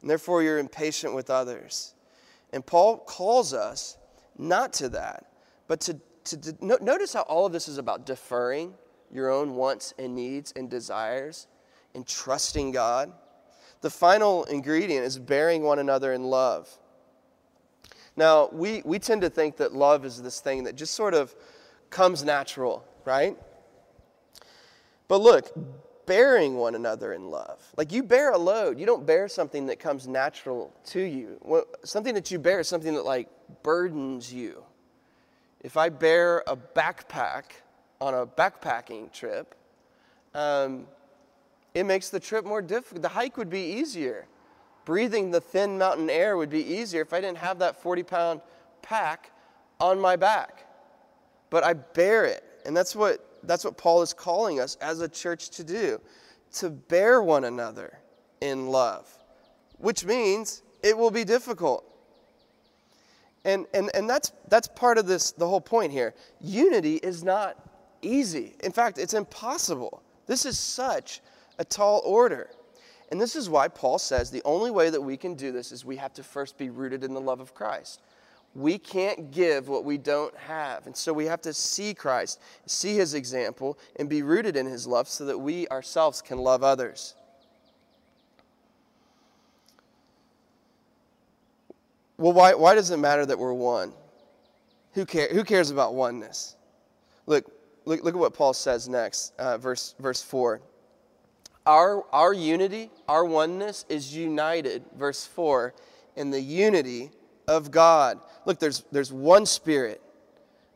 And 0.00 0.10
therefore, 0.10 0.42
you're 0.42 0.58
impatient 0.58 1.14
with 1.14 1.30
others. 1.30 1.94
And 2.52 2.64
Paul 2.64 2.98
calls 2.98 3.54
us 3.54 3.96
not 4.36 4.72
to 4.74 4.88
that, 4.90 5.26
but 5.68 5.80
to, 5.82 6.00
to, 6.24 6.36
to 6.36 6.56
no, 6.60 6.76
notice 6.80 7.12
how 7.12 7.22
all 7.22 7.46
of 7.46 7.52
this 7.52 7.68
is 7.68 7.78
about 7.78 8.04
deferring 8.04 8.74
your 9.12 9.30
own 9.30 9.54
wants 9.54 9.94
and 9.98 10.14
needs 10.14 10.52
and 10.56 10.68
desires 10.68 11.46
and 11.94 12.06
trusting 12.06 12.72
God. 12.72 13.12
The 13.82 13.90
final 13.90 14.44
ingredient 14.44 15.04
is 15.04 15.18
bearing 15.18 15.62
one 15.62 15.78
another 15.78 16.12
in 16.12 16.24
love. 16.24 16.70
Now, 18.16 18.48
we, 18.52 18.82
we 18.84 18.98
tend 18.98 19.22
to 19.22 19.30
think 19.30 19.56
that 19.58 19.74
love 19.74 20.04
is 20.04 20.22
this 20.22 20.40
thing 20.40 20.64
that 20.64 20.76
just 20.76 20.94
sort 20.94 21.14
of 21.14 21.34
comes 21.90 22.24
natural, 22.24 22.84
right? 23.04 23.36
But 25.08 25.20
look, 25.20 25.52
bearing 26.06 26.56
one 26.56 26.74
another 26.74 27.12
in 27.12 27.30
love. 27.30 27.60
Like 27.76 27.92
you 27.92 28.02
bear 28.02 28.32
a 28.32 28.38
load. 28.38 28.78
You 28.78 28.86
don't 28.86 29.06
bear 29.06 29.28
something 29.28 29.66
that 29.66 29.78
comes 29.78 30.06
natural 30.06 30.72
to 30.86 31.00
you. 31.00 31.64
Something 31.84 32.14
that 32.14 32.30
you 32.30 32.38
bear 32.38 32.60
is 32.60 32.68
something 32.68 32.94
that 32.94 33.04
like 33.04 33.28
burdens 33.62 34.32
you. 34.32 34.64
If 35.60 35.76
I 35.76 35.88
bear 35.88 36.42
a 36.46 36.56
backpack 36.56 37.44
on 38.00 38.14
a 38.14 38.26
backpacking 38.26 39.12
trip, 39.12 39.54
um, 40.34 40.86
it 41.74 41.84
makes 41.84 42.10
the 42.10 42.20
trip 42.20 42.44
more 42.44 42.62
difficult. 42.62 43.02
The 43.02 43.08
hike 43.08 43.36
would 43.36 43.50
be 43.50 43.78
easier. 43.78 44.26
Breathing 44.84 45.30
the 45.30 45.40
thin 45.40 45.78
mountain 45.78 46.10
air 46.10 46.36
would 46.36 46.50
be 46.50 46.64
easier 46.64 47.02
if 47.02 47.12
I 47.12 47.20
didn't 47.20 47.38
have 47.38 47.58
that 47.60 47.80
40 47.80 48.02
pound 48.02 48.40
pack 48.82 49.30
on 49.80 50.00
my 50.00 50.16
back 50.16 50.66
but 51.52 51.62
I 51.64 51.74
bear 51.74 52.24
it. 52.24 52.42
And 52.64 52.74
that's 52.74 52.96
what, 52.96 53.38
that's 53.42 53.62
what 53.62 53.76
Paul 53.76 54.00
is 54.00 54.14
calling 54.14 54.58
us 54.58 54.76
as 54.76 55.02
a 55.02 55.08
church 55.08 55.50
to 55.50 55.62
do 55.62 56.00
to 56.54 56.70
bear 56.70 57.22
one 57.22 57.44
another 57.44 57.98
in 58.40 58.68
love, 58.68 59.06
which 59.76 60.06
means 60.06 60.62
it 60.82 60.96
will 60.96 61.10
be 61.10 61.24
difficult. 61.24 61.84
And, 63.44 63.66
and, 63.74 63.90
and 63.94 64.08
that's, 64.08 64.32
that's 64.48 64.66
part 64.66 64.96
of 64.96 65.06
this, 65.06 65.32
the 65.32 65.46
whole 65.46 65.60
point 65.60 65.92
here. 65.92 66.14
Unity 66.40 66.96
is 66.96 67.22
not 67.22 67.58
easy. 68.00 68.54
In 68.64 68.72
fact, 68.72 68.96
it's 68.96 69.14
impossible. 69.14 70.02
This 70.26 70.46
is 70.46 70.58
such 70.58 71.20
a 71.62 71.64
tall 71.64 72.02
order. 72.04 72.50
And 73.12 73.20
this 73.20 73.36
is 73.36 73.48
why 73.48 73.68
Paul 73.68 73.98
says 73.98 74.30
the 74.30 74.42
only 74.44 74.72
way 74.72 74.90
that 74.90 75.00
we 75.00 75.16
can 75.16 75.34
do 75.34 75.52
this 75.52 75.70
is 75.70 75.84
we 75.84 75.96
have 75.96 76.12
to 76.14 76.24
first 76.24 76.58
be 76.58 76.70
rooted 76.70 77.04
in 77.04 77.14
the 77.14 77.20
love 77.20 77.38
of 77.38 77.54
Christ. 77.54 78.00
We 78.54 78.78
can't 78.78 79.30
give 79.30 79.68
what 79.68 79.84
we 79.84 79.96
don't 79.96 80.36
have. 80.36 80.86
And 80.86 80.96
so 80.96 81.12
we 81.12 81.26
have 81.26 81.40
to 81.42 81.54
see 81.54 81.94
Christ, 81.94 82.40
see 82.66 82.96
his 82.96 83.14
example, 83.14 83.78
and 83.96 84.08
be 84.08 84.22
rooted 84.22 84.56
in 84.56 84.66
his 84.66 84.88
love 84.88 85.08
so 85.08 85.24
that 85.26 85.38
we 85.38 85.68
ourselves 85.68 86.20
can 86.20 86.38
love 86.38 86.64
others. 86.64 87.14
Well, 92.18 92.32
why, 92.32 92.54
why 92.54 92.74
does 92.74 92.90
it 92.90 92.96
matter 92.96 93.24
that 93.24 93.38
we're 93.38 93.52
one? 93.52 93.92
Who, 94.94 95.06
care, 95.06 95.28
who 95.28 95.44
cares 95.44 95.70
about 95.70 95.94
oneness? 95.94 96.56
Look, 97.26 97.50
look, 97.84 98.02
look 98.02 98.14
at 98.14 98.20
what 98.20 98.34
Paul 98.34 98.52
says 98.52 98.88
next, 98.88 99.32
uh, 99.38 99.58
verse, 99.58 99.94
verse 100.00 100.22
4. 100.22 100.60
Our, 101.66 102.04
our 102.12 102.32
unity, 102.32 102.90
our 103.08 103.24
oneness 103.24 103.84
is 103.88 104.14
united, 104.14 104.82
verse 104.96 105.24
4, 105.24 105.74
in 106.16 106.30
the 106.30 106.40
unity 106.40 107.10
of 107.46 107.70
God. 107.70 108.18
Look, 108.46 108.58
there's, 108.58 108.84
there's 108.90 109.12
one 109.12 109.46
Spirit. 109.46 110.00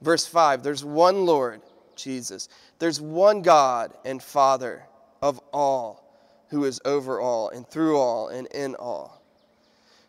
Verse 0.03 0.27
5 0.27 0.62
there's 0.62 0.85
one 0.85 1.25
Lord, 1.25 1.62
Jesus. 1.96 2.49
There's 2.79 3.01
one 3.01 3.42
God 3.42 3.94
and 4.05 4.22
Father 4.22 4.85
of 5.22 5.40
all, 5.53 6.05
who 6.51 6.64
is 6.64 6.81
over 6.85 7.20
all 7.20 7.49
and 7.49 7.66
through 7.66 7.99
all 7.99 8.29
and 8.29 8.46
in 8.49 8.75
all. 8.75 9.22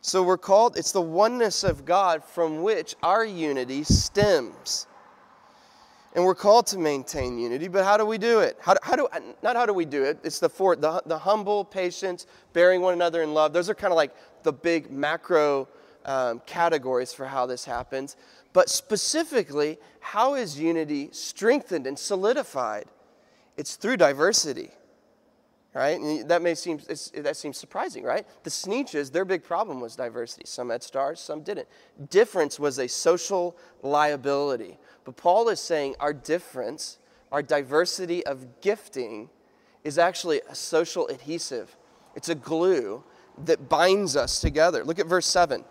So 0.02 0.24
we're 0.24 0.38
called, 0.38 0.78
it's 0.78 0.92
the 0.92 1.02
oneness 1.02 1.64
of 1.64 1.86
God 1.86 2.24
from 2.24 2.62
which 2.62 2.96
our 3.02 3.26
unity 3.26 3.84
stems. 3.84 4.88
And 6.18 6.26
we're 6.26 6.34
called 6.34 6.66
to 6.68 6.80
maintain 6.80 7.38
unity, 7.38 7.68
but 7.68 7.86
how 7.86 7.96
do 7.96 8.04
we 8.04 8.18
do 8.18 8.40
it? 8.40 8.58
How 8.60 8.74
do, 8.74 8.80
how 8.82 8.96
do 8.96 9.08
not 9.44 9.56
how 9.56 9.68
do 9.68 9.74
we 9.74 9.86
do 9.86 10.04
it? 10.04 10.18
It's 10.24 10.40
the 10.40 10.50
four, 10.50 10.76
the, 10.76 11.00
the 11.06 11.20
humble, 11.20 11.64
patience, 11.64 12.26
bearing 12.54 12.82
one 12.82 12.94
another 12.94 13.22
in 13.22 13.36
love. 13.36 13.54
Those 13.54 13.70
are 13.70 13.76
kind 13.76 13.94
of 13.94 13.98
like 13.98 14.16
the 14.42 14.52
big 14.52 14.90
macro 14.90 15.68
um, 16.06 16.42
categories 16.48 17.14
for 17.14 17.28
how 17.28 17.46
this 17.46 17.66
happens, 17.66 18.16
but 18.52 18.68
specifically, 18.68 19.78
how 20.00 20.34
is 20.34 20.60
unity 20.60 21.10
strengthened 21.12 21.86
and 21.86 22.00
solidified? 22.00 22.86
It's 23.56 23.76
through 23.76 23.98
diversity, 23.98 24.72
right? 25.78 26.00
And 26.00 26.28
that 26.28 26.42
may 26.42 26.56
seem 26.56 26.80
that 26.88 27.38
seems 27.38 27.58
surprising, 27.58 28.04
right? 28.04 28.26
The 28.44 28.50
Sneetches, 28.50 29.12
their 29.12 29.26
big 29.26 29.44
problem 29.44 29.80
was 29.80 29.96
diversity. 29.96 30.44
Some 30.46 30.72
had 30.72 30.82
stars, 30.82 31.20
some 31.20 31.42
didn't. 31.44 31.68
Difference 32.10 32.60
was 32.60 32.80
a 32.80 32.88
social 32.88 33.56
liability. 33.84 34.80
But 35.06 35.18
Paul 35.18 35.50
is 35.50 35.60
saying 35.60 35.96
our 36.00 36.14
difference, 36.14 36.98
our 37.32 37.44
diversity 37.44 38.26
of 38.26 38.60
gifting, 38.62 39.30
is 39.84 40.00
actually 40.00 40.42
a 40.50 40.56
social 40.56 41.08
adhesive. 41.10 41.78
It's 42.16 42.30
a 42.30 42.36
glue 42.36 43.04
that 43.46 43.70
binds 43.70 44.16
us 44.16 44.42
together. 44.42 44.84
Look 44.84 44.98
at 44.98 45.06
verse 45.06 45.28
7. 45.28 45.64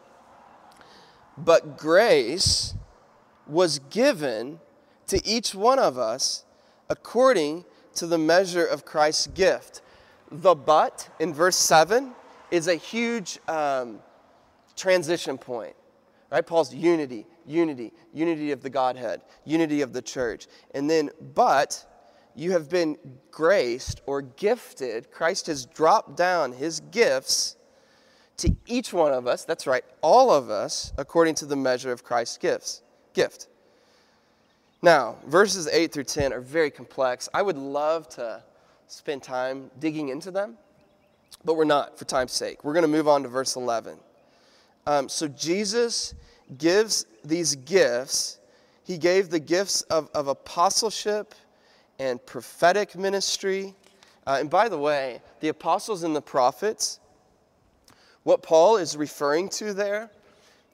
But 1.36 1.76
grace 1.76 2.74
was 3.48 3.80
given 3.90 4.60
to 5.08 5.26
each 5.26 5.52
one 5.52 5.80
of 5.80 5.98
us 5.98 6.44
according 6.88 7.64
to 7.96 8.06
the 8.06 8.18
measure 8.18 8.64
of 8.64 8.84
Christ's 8.84 9.26
gift. 9.26 9.82
The 10.30 10.54
but 10.54 11.08
in 11.20 11.32
verse 11.32 11.56
7 11.56 12.12
is 12.50 12.68
a 12.68 12.74
huge 12.74 13.38
um, 13.48 14.00
transition 14.76 15.38
point. 15.38 15.74
Right? 16.30 16.44
Paul's 16.44 16.74
unity, 16.74 17.26
unity, 17.46 17.92
unity 18.12 18.50
of 18.50 18.60
the 18.60 18.70
Godhead, 18.70 19.22
unity 19.44 19.80
of 19.80 19.92
the 19.92 20.02
church. 20.02 20.48
And 20.74 20.90
then, 20.90 21.10
but 21.34 21.84
you 22.34 22.52
have 22.52 22.68
been 22.68 22.98
graced 23.30 24.02
or 24.06 24.22
gifted. 24.22 25.10
Christ 25.10 25.46
has 25.46 25.66
dropped 25.66 26.16
down 26.16 26.52
his 26.52 26.80
gifts 26.80 27.56
to 28.38 28.54
each 28.66 28.92
one 28.92 29.12
of 29.12 29.26
us, 29.26 29.44
that's 29.44 29.66
right, 29.66 29.84
all 30.02 30.30
of 30.30 30.50
us, 30.50 30.92
according 30.98 31.34
to 31.36 31.46
the 31.46 31.56
measure 31.56 31.90
of 31.90 32.04
Christ's 32.04 32.36
gifts, 32.36 32.82
gift. 33.14 33.48
Now, 34.82 35.16
verses 35.26 35.66
8 35.68 35.90
through 35.90 36.04
10 36.04 36.34
are 36.34 36.40
very 36.40 36.70
complex. 36.70 37.30
I 37.32 37.40
would 37.40 37.56
love 37.56 38.08
to 38.10 38.42
spend 38.88 39.22
time 39.22 39.70
digging 39.78 40.08
into 40.08 40.30
them, 40.30 40.56
but 41.44 41.54
we're 41.54 41.64
not 41.64 41.98
for 41.98 42.04
time's 42.04 42.32
sake. 42.32 42.64
We're 42.64 42.72
going 42.72 42.82
to 42.82 42.88
move 42.88 43.08
on 43.08 43.22
to 43.22 43.28
verse 43.28 43.56
11. 43.56 43.98
Um, 44.86 45.08
so, 45.08 45.26
Jesus 45.28 46.14
gives 46.58 47.06
these 47.24 47.56
gifts. 47.56 48.38
He 48.84 48.98
gave 48.98 49.30
the 49.30 49.40
gifts 49.40 49.82
of, 49.82 50.08
of 50.14 50.28
apostleship 50.28 51.34
and 51.98 52.24
prophetic 52.24 52.96
ministry. 52.96 53.74
Uh, 54.26 54.38
and 54.40 54.50
by 54.50 54.68
the 54.68 54.78
way, 54.78 55.20
the 55.40 55.48
apostles 55.48 56.02
and 56.02 56.14
the 56.14 56.22
prophets, 56.22 57.00
what 58.22 58.42
Paul 58.42 58.76
is 58.76 58.96
referring 58.96 59.48
to 59.50 59.72
there 59.72 60.10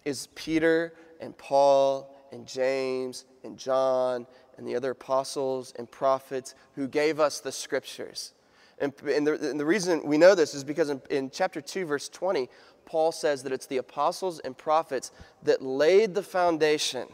is 0.04 0.28
Peter 0.34 0.92
and 1.20 1.36
Paul 1.36 2.14
and 2.32 2.46
James 2.46 3.24
and 3.44 3.58
John 3.58 4.26
and 4.56 4.66
the 4.66 4.76
other 4.76 4.90
apostles 4.92 5.72
and 5.76 5.90
prophets 5.90 6.54
who 6.74 6.86
gave 6.86 7.20
us 7.20 7.40
the 7.40 7.52
scriptures. 7.52 8.32
And, 8.78 8.92
and, 9.08 9.26
the, 9.26 9.50
and 9.50 9.60
the, 9.60 9.64
reason 9.64 10.02
we 10.04 10.18
know 10.18 10.34
this 10.34 10.54
is 10.54 10.64
because 10.64 10.90
in, 10.90 11.00
in 11.10 11.30
chapter 11.30 11.60
2, 11.60 11.84
verse 11.86 12.08
20, 12.08 12.48
Paul 12.84 13.12
says 13.12 13.42
that 13.44 13.52
it's 13.52 13.66
the 13.66 13.76
apostles 13.76 14.40
and 14.40 14.56
prophets 14.56 15.12
that 15.42 15.62
laid 15.62 16.14
the 16.14 16.22
foundation 16.22 17.06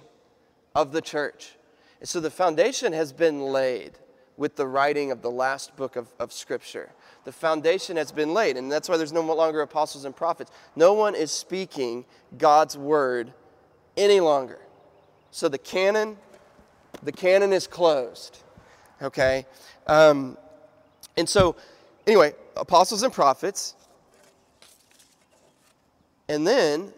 of 0.74 0.92
the 0.92 1.01
church. 1.01 1.57
And 2.01 2.09
so 2.09 2.20
the 2.20 2.31
foundation 2.31 2.92
has 2.92 3.12
been 3.12 3.40
laid 3.40 3.92
with 4.37 4.57
the 4.57 4.66
writing 4.66 5.11
of 5.11 5.20
the 5.20 5.31
last 5.31 5.77
book 5.77 5.96
of, 5.96 6.09
of 6.18 6.33
Scripture. 6.33 6.92
The 7.24 7.33
foundation 7.33 7.96
has 7.96 8.12
been 8.12 8.33
laid, 8.33 8.57
and 8.57 8.70
that's 8.70 8.88
why 8.88 8.96
there's 8.96 9.12
no 9.12 9.20
longer 9.20 9.61
apostles 9.61 10.05
and 10.05 10.14
prophets. 10.14 10.51
No 10.77 10.94
one 10.94 11.16
is 11.16 11.33
speaking 11.33 12.05
God's 12.38 12.79
word 12.79 13.33
any 13.96 14.20
longer. 14.20 14.61
So 15.33 15.48
the 15.48 15.59
canon, 15.59 16.16
the 17.03 17.12
canon 17.12 17.53
is 17.53 17.66
closed. 17.66 18.38
Okay? 19.03 19.46
Um, 19.87 20.37
and 21.16 21.29
so, 21.29 21.57
anyway, 22.07 22.35
apostles 22.57 23.03
and 23.03 23.12
prophets, 23.12 23.74
and 26.29 26.46
then 26.46 26.92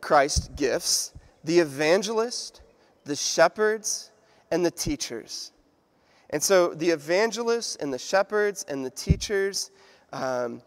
Christ 0.00 0.54
gifts, 0.56 1.12
the 1.44 1.58
evangelist, 1.58 2.62
the 3.04 3.16
shepherds, 3.16 4.10
and 4.50 4.64
the 4.64 4.70
teachers. 4.70 5.52
And 6.30 6.42
so 6.42 6.74
the 6.74 6.90
evangelists 6.90 7.76
and 7.76 7.92
the 7.92 7.98
shepherds 7.98 8.64
and 8.68 8.84
the 8.84 8.90
teachers 8.90 9.70
um, 10.12 10.62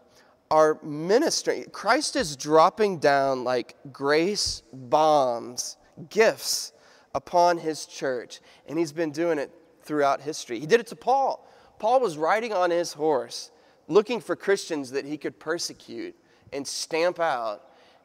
are 0.50 0.78
ministering. 0.82 1.64
Christ 1.70 2.16
is 2.16 2.36
dropping 2.36 2.98
down 2.98 3.44
like 3.44 3.76
grace 3.92 4.62
bombs, 4.72 5.76
gifts 6.08 6.72
upon 7.14 7.58
his 7.58 7.86
church. 7.86 8.40
And 8.68 8.78
he's 8.78 8.92
been 8.92 9.10
doing 9.10 9.38
it 9.38 9.50
throughout 9.82 10.20
history. 10.20 10.60
He 10.60 10.66
did 10.66 10.80
it 10.80 10.86
to 10.88 10.96
Paul. 10.96 11.46
Paul 11.78 12.00
was 12.00 12.16
riding 12.16 12.52
on 12.52 12.70
his 12.70 12.92
horse, 12.92 13.50
looking 13.88 14.20
for 14.20 14.36
Christians 14.36 14.90
that 14.92 15.04
he 15.04 15.16
could 15.16 15.38
persecute 15.38 16.14
and 16.52 16.66
stamp 16.66 17.18
out. 17.18 17.62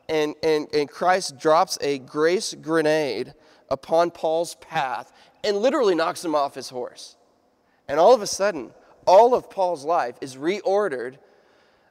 And, 0.07 0.35
and, 0.43 0.67
and 0.73 0.89
Christ 0.89 1.37
drops 1.37 1.77
a 1.81 1.99
grace 1.99 2.53
grenade 2.53 3.33
upon 3.69 4.11
Paul's 4.11 4.55
path 4.55 5.11
and 5.43 5.57
literally 5.57 5.95
knocks 5.95 6.23
him 6.23 6.35
off 6.35 6.55
his 6.55 6.69
horse. 6.69 7.17
And 7.87 7.99
all 7.99 8.13
of 8.13 8.21
a 8.21 8.27
sudden, 8.27 8.71
all 9.05 9.35
of 9.35 9.49
Paul's 9.49 9.85
life 9.85 10.15
is 10.21 10.35
reordered 10.35 11.17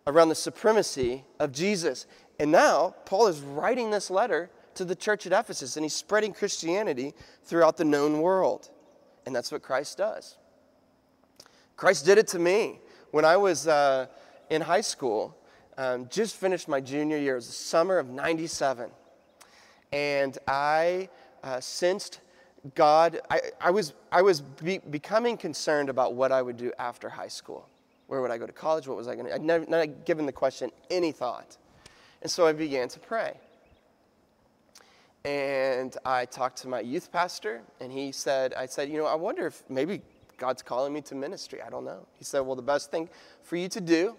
around 0.06 0.28
the 0.28 0.34
supremacy 0.34 1.24
of 1.38 1.52
Jesus. 1.52 2.06
And 2.38 2.50
now, 2.50 2.94
Paul 3.04 3.28
is 3.28 3.40
writing 3.40 3.90
this 3.90 4.10
letter 4.10 4.50
to 4.76 4.84
the 4.84 4.94
church 4.94 5.26
at 5.26 5.32
Ephesus, 5.32 5.76
and 5.76 5.84
he's 5.84 5.94
spreading 5.94 6.32
Christianity 6.32 7.14
throughout 7.44 7.76
the 7.76 7.84
known 7.84 8.20
world. 8.20 8.70
And 9.26 9.34
that's 9.34 9.50
what 9.50 9.62
Christ 9.62 9.98
does. 9.98 10.36
Christ 11.76 12.04
did 12.04 12.18
it 12.18 12.28
to 12.28 12.38
me 12.38 12.80
when 13.10 13.24
I 13.24 13.36
was 13.36 13.66
uh, 13.66 14.06
in 14.50 14.60
high 14.60 14.80
school. 14.80 15.36
Um, 15.76 16.08
just 16.08 16.36
finished 16.36 16.68
my 16.68 16.80
junior 16.80 17.18
year. 17.18 17.32
It 17.32 17.36
was 17.36 17.46
the 17.48 17.52
summer 17.52 17.98
of 17.98 18.08
97. 18.08 18.90
And 19.92 20.38
I 20.46 21.08
uh, 21.42 21.60
sensed 21.60 22.20
God, 22.74 23.20
I, 23.30 23.40
I 23.60 23.70
was, 23.70 23.92
I 24.10 24.22
was 24.22 24.40
be, 24.40 24.78
becoming 24.78 25.36
concerned 25.36 25.90
about 25.90 26.14
what 26.14 26.32
I 26.32 26.40
would 26.40 26.56
do 26.56 26.72
after 26.78 27.10
high 27.10 27.28
school. 27.28 27.68
Where 28.06 28.22
would 28.22 28.30
I 28.30 28.38
go 28.38 28.46
to 28.46 28.52
college? 28.52 28.86
What 28.86 28.96
was 28.96 29.08
I 29.08 29.14
going 29.14 29.26
to? 29.26 29.34
I'd 29.34 29.42
never 29.42 29.66
not 29.66 30.04
given 30.06 30.24
the 30.24 30.32
question 30.32 30.70
any 30.90 31.12
thought. 31.12 31.56
And 32.22 32.30
so 32.30 32.46
I 32.46 32.52
began 32.52 32.88
to 32.88 32.98
pray. 32.98 33.34
And 35.24 35.96
I 36.04 36.26
talked 36.26 36.58
to 36.58 36.68
my 36.68 36.80
youth 36.80 37.10
pastor, 37.10 37.62
and 37.80 37.90
he 37.90 38.12
said, 38.12 38.52
I 38.54 38.66
said, 38.66 38.90
you 38.90 38.98
know, 38.98 39.06
I 39.06 39.14
wonder 39.14 39.46
if 39.46 39.62
maybe 39.70 40.02
God's 40.36 40.60
calling 40.60 40.92
me 40.92 41.00
to 41.02 41.14
ministry. 41.14 41.62
I 41.62 41.70
don't 41.70 41.84
know. 41.84 42.06
He 42.18 42.24
said, 42.24 42.40
well, 42.40 42.56
the 42.56 42.62
best 42.62 42.90
thing 42.90 43.08
for 43.42 43.56
you 43.56 43.68
to 43.70 43.80
do 43.80 44.16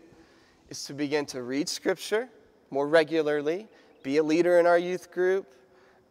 is 0.70 0.84
to 0.86 0.94
begin 0.94 1.26
to 1.28 1.44
read 1.44 1.70
scripture 1.70 2.28
more 2.72 2.88
regularly, 2.88 3.68
be 4.02 4.18
a 4.18 4.24
leader 4.24 4.60
in 4.60 4.66
our 4.66 4.80
youth 4.80 5.12
group, 5.12 5.46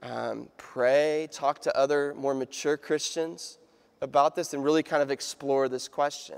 um, 0.02 0.48
pray, 0.59 1.28
talk 1.33 1.61
to 1.62 1.76
other 1.76 2.14
more 2.14 2.35
mature 2.35 2.76
Christians 2.76 3.59
about 4.00 4.37
this, 4.37 4.54
and 4.54 4.62
really 4.62 4.83
kind 4.83 5.02
of 5.02 5.11
explore 5.11 5.68
this 5.68 5.88
question. 5.88 6.37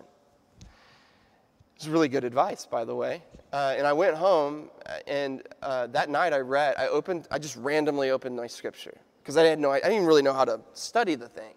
It's 1.76 1.86
really 1.86 2.08
good 2.08 2.24
advice, 2.24 2.64
by 2.64 2.86
the 2.86 2.94
way. 2.94 3.22
Uh, 3.52 3.74
and 3.76 3.86
I 3.86 3.92
went 3.92 4.16
home, 4.16 4.70
uh, 4.86 4.98
and 5.06 5.42
uh, 5.62 5.86
that 5.88 6.08
night 6.08 6.32
I 6.32 6.38
read, 6.38 6.74
I 6.78 6.88
opened, 6.88 7.28
I 7.30 7.38
just 7.38 7.56
randomly 7.56 8.10
opened 8.10 8.34
my 8.34 8.46
scripture 8.46 8.96
because 9.22 9.36
I 9.36 9.44
had 9.44 9.58
no, 9.58 9.70
I 9.70 9.80
didn't 9.80 10.06
really 10.06 10.22
know 10.22 10.32
how 10.32 10.46
to 10.46 10.60
study 10.72 11.16
the 11.16 11.28
thing. 11.28 11.54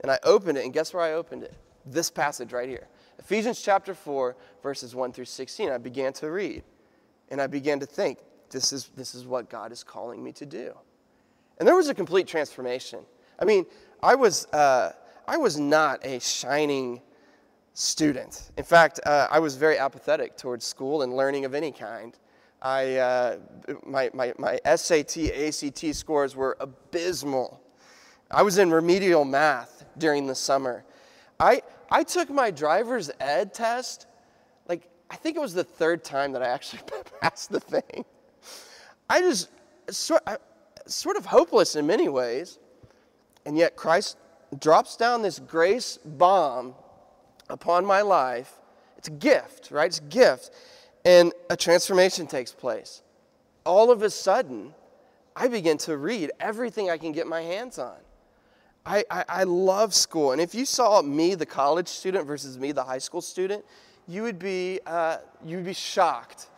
And 0.00 0.10
I 0.10 0.18
opened 0.22 0.56
it, 0.56 0.64
and 0.64 0.72
guess 0.72 0.94
where 0.94 1.02
I 1.02 1.12
opened 1.12 1.42
it? 1.42 1.54
This 1.84 2.10
passage 2.10 2.52
right 2.52 2.68
here. 2.68 2.88
Ephesians 3.18 3.60
chapter 3.60 3.94
4, 3.94 4.36
verses 4.62 4.94
1 4.94 5.12
through 5.12 5.26
16. 5.26 5.70
I 5.70 5.76
began 5.78 6.12
to 6.14 6.30
read, 6.30 6.62
and 7.30 7.40
I 7.40 7.46
began 7.46 7.78
to 7.80 7.86
think, 7.86 8.18
this 8.50 8.72
is, 8.72 8.88
this 8.96 9.14
is 9.14 9.26
what 9.26 9.50
God 9.50 9.70
is 9.70 9.84
calling 9.84 10.24
me 10.24 10.32
to 10.32 10.46
do. 10.46 10.72
And 11.58 11.68
there 11.68 11.74
was 11.74 11.88
a 11.88 11.94
complete 11.94 12.26
transformation. 12.26 13.00
I 13.38 13.44
mean, 13.44 13.66
I 14.02 14.14
was, 14.14 14.46
uh, 14.46 14.92
I 15.26 15.36
was 15.36 15.58
not 15.58 16.06
a 16.06 16.20
shining 16.20 17.02
student. 17.78 18.50
In 18.56 18.64
fact, 18.64 18.98
uh, 19.06 19.28
I 19.30 19.38
was 19.38 19.54
very 19.54 19.78
apathetic 19.78 20.36
towards 20.36 20.64
school 20.64 21.02
and 21.02 21.16
learning 21.16 21.44
of 21.44 21.54
any 21.54 21.70
kind. 21.70 22.18
I, 22.60 22.96
uh, 22.96 23.36
my, 23.86 24.10
my, 24.12 24.34
my 24.36 24.58
SAT, 24.74 25.16
ACT 25.16 25.94
scores 25.94 26.34
were 26.34 26.56
abysmal. 26.58 27.62
I 28.32 28.42
was 28.42 28.58
in 28.58 28.72
remedial 28.72 29.24
math 29.24 29.84
during 29.96 30.26
the 30.26 30.34
summer. 30.34 30.84
I, 31.38 31.62
I 31.88 32.02
took 32.02 32.30
my 32.30 32.50
driver's 32.50 33.12
ed 33.20 33.54
test, 33.54 34.08
like, 34.68 34.90
I 35.08 35.14
think 35.14 35.36
it 35.36 35.40
was 35.40 35.54
the 35.54 35.62
third 35.62 36.02
time 36.02 36.32
that 36.32 36.42
I 36.42 36.48
actually 36.48 36.82
passed 37.20 37.52
the 37.52 37.60
thing. 37.60 38.04
I 39.08 39.20
just, 39.20 39.50
so, 39.88 40.18
I, 40.26 40.38
sort 40.86 41.16
of 41.16 41.26
hopeless 41.26 41.76
in 41.76 41.86
many 41.86 42.08
ways. 42.08 42.58
And 43.46 43.56
yet 43.56 43.76
Christ 43.76 44.16
drops 44.58 44.96
down 44.96 45.22
this 45.22 45.38
grace 45.38 45.96
bomb 46.04 46.74
upon 47.48 47.84
my 47.84 48.02
life. 48.02 48.52
It's 48.96 49.08
a 49.08 49.12
gift, 49.12 49.70
right? 49.70 49.86
It's 49.86 49.98
a 49.98 50.02
gift. 50.02 50.50
And 51.04 51.32
a 51.48 51.56
transformation 51.56 52.26
takes 52.26 52.52
place. 52.52 53.02
All 53.64 53.90
of 53.90 54.02
a 54.02 54.10
sudden, 54.10 54.74
I 55.36 55.48
begin 55.48 55.78
to 55.78 55.96
read 55.96 56.32
everything 56.40 56.90
I 56.90 56.98
can 56.98 57.12
get 57.12 57.26
my 57.26 57.42
hands 57.42 57.78
on. 57.78 57.96
I, 58.84 59.04
I, 59.10 59.24
I, 59.28 59.44
love 59.44 59.94
school. 59.94 60.32
And 60.32 60.40
if 60.40 60.54
you 60.54 60.64
saw 60.64 61.02
me, 61.02 61.34
the 61.34 61.46
college 61.46 61.88
student, 61.88 62.26
versus 62.26 62.58
me, 62.58 62.72
the 62.72 62.82
high 62.82 62.98
school 62.98 63.20
student, 63.20 63.64
you 64.06 64.22
would 64.22 64.38
be, 64.38 64.80
uh, 64.86 65.18
you 65.44 65.56
would 65.56 65.66
be 65.66 65.74
shocked 65.74 66.48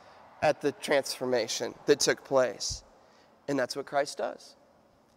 at 0.43 0.61
the 0.61 0.73
transformation 0.73 1.75
that 1.87 2.01
took 2.01 2.25
place. 2.25 2.85
And 3.49 3.59
that's 3.59 3.75
what 3.75 3.87
Christ 3.87 4.19
does. 4.19 4.55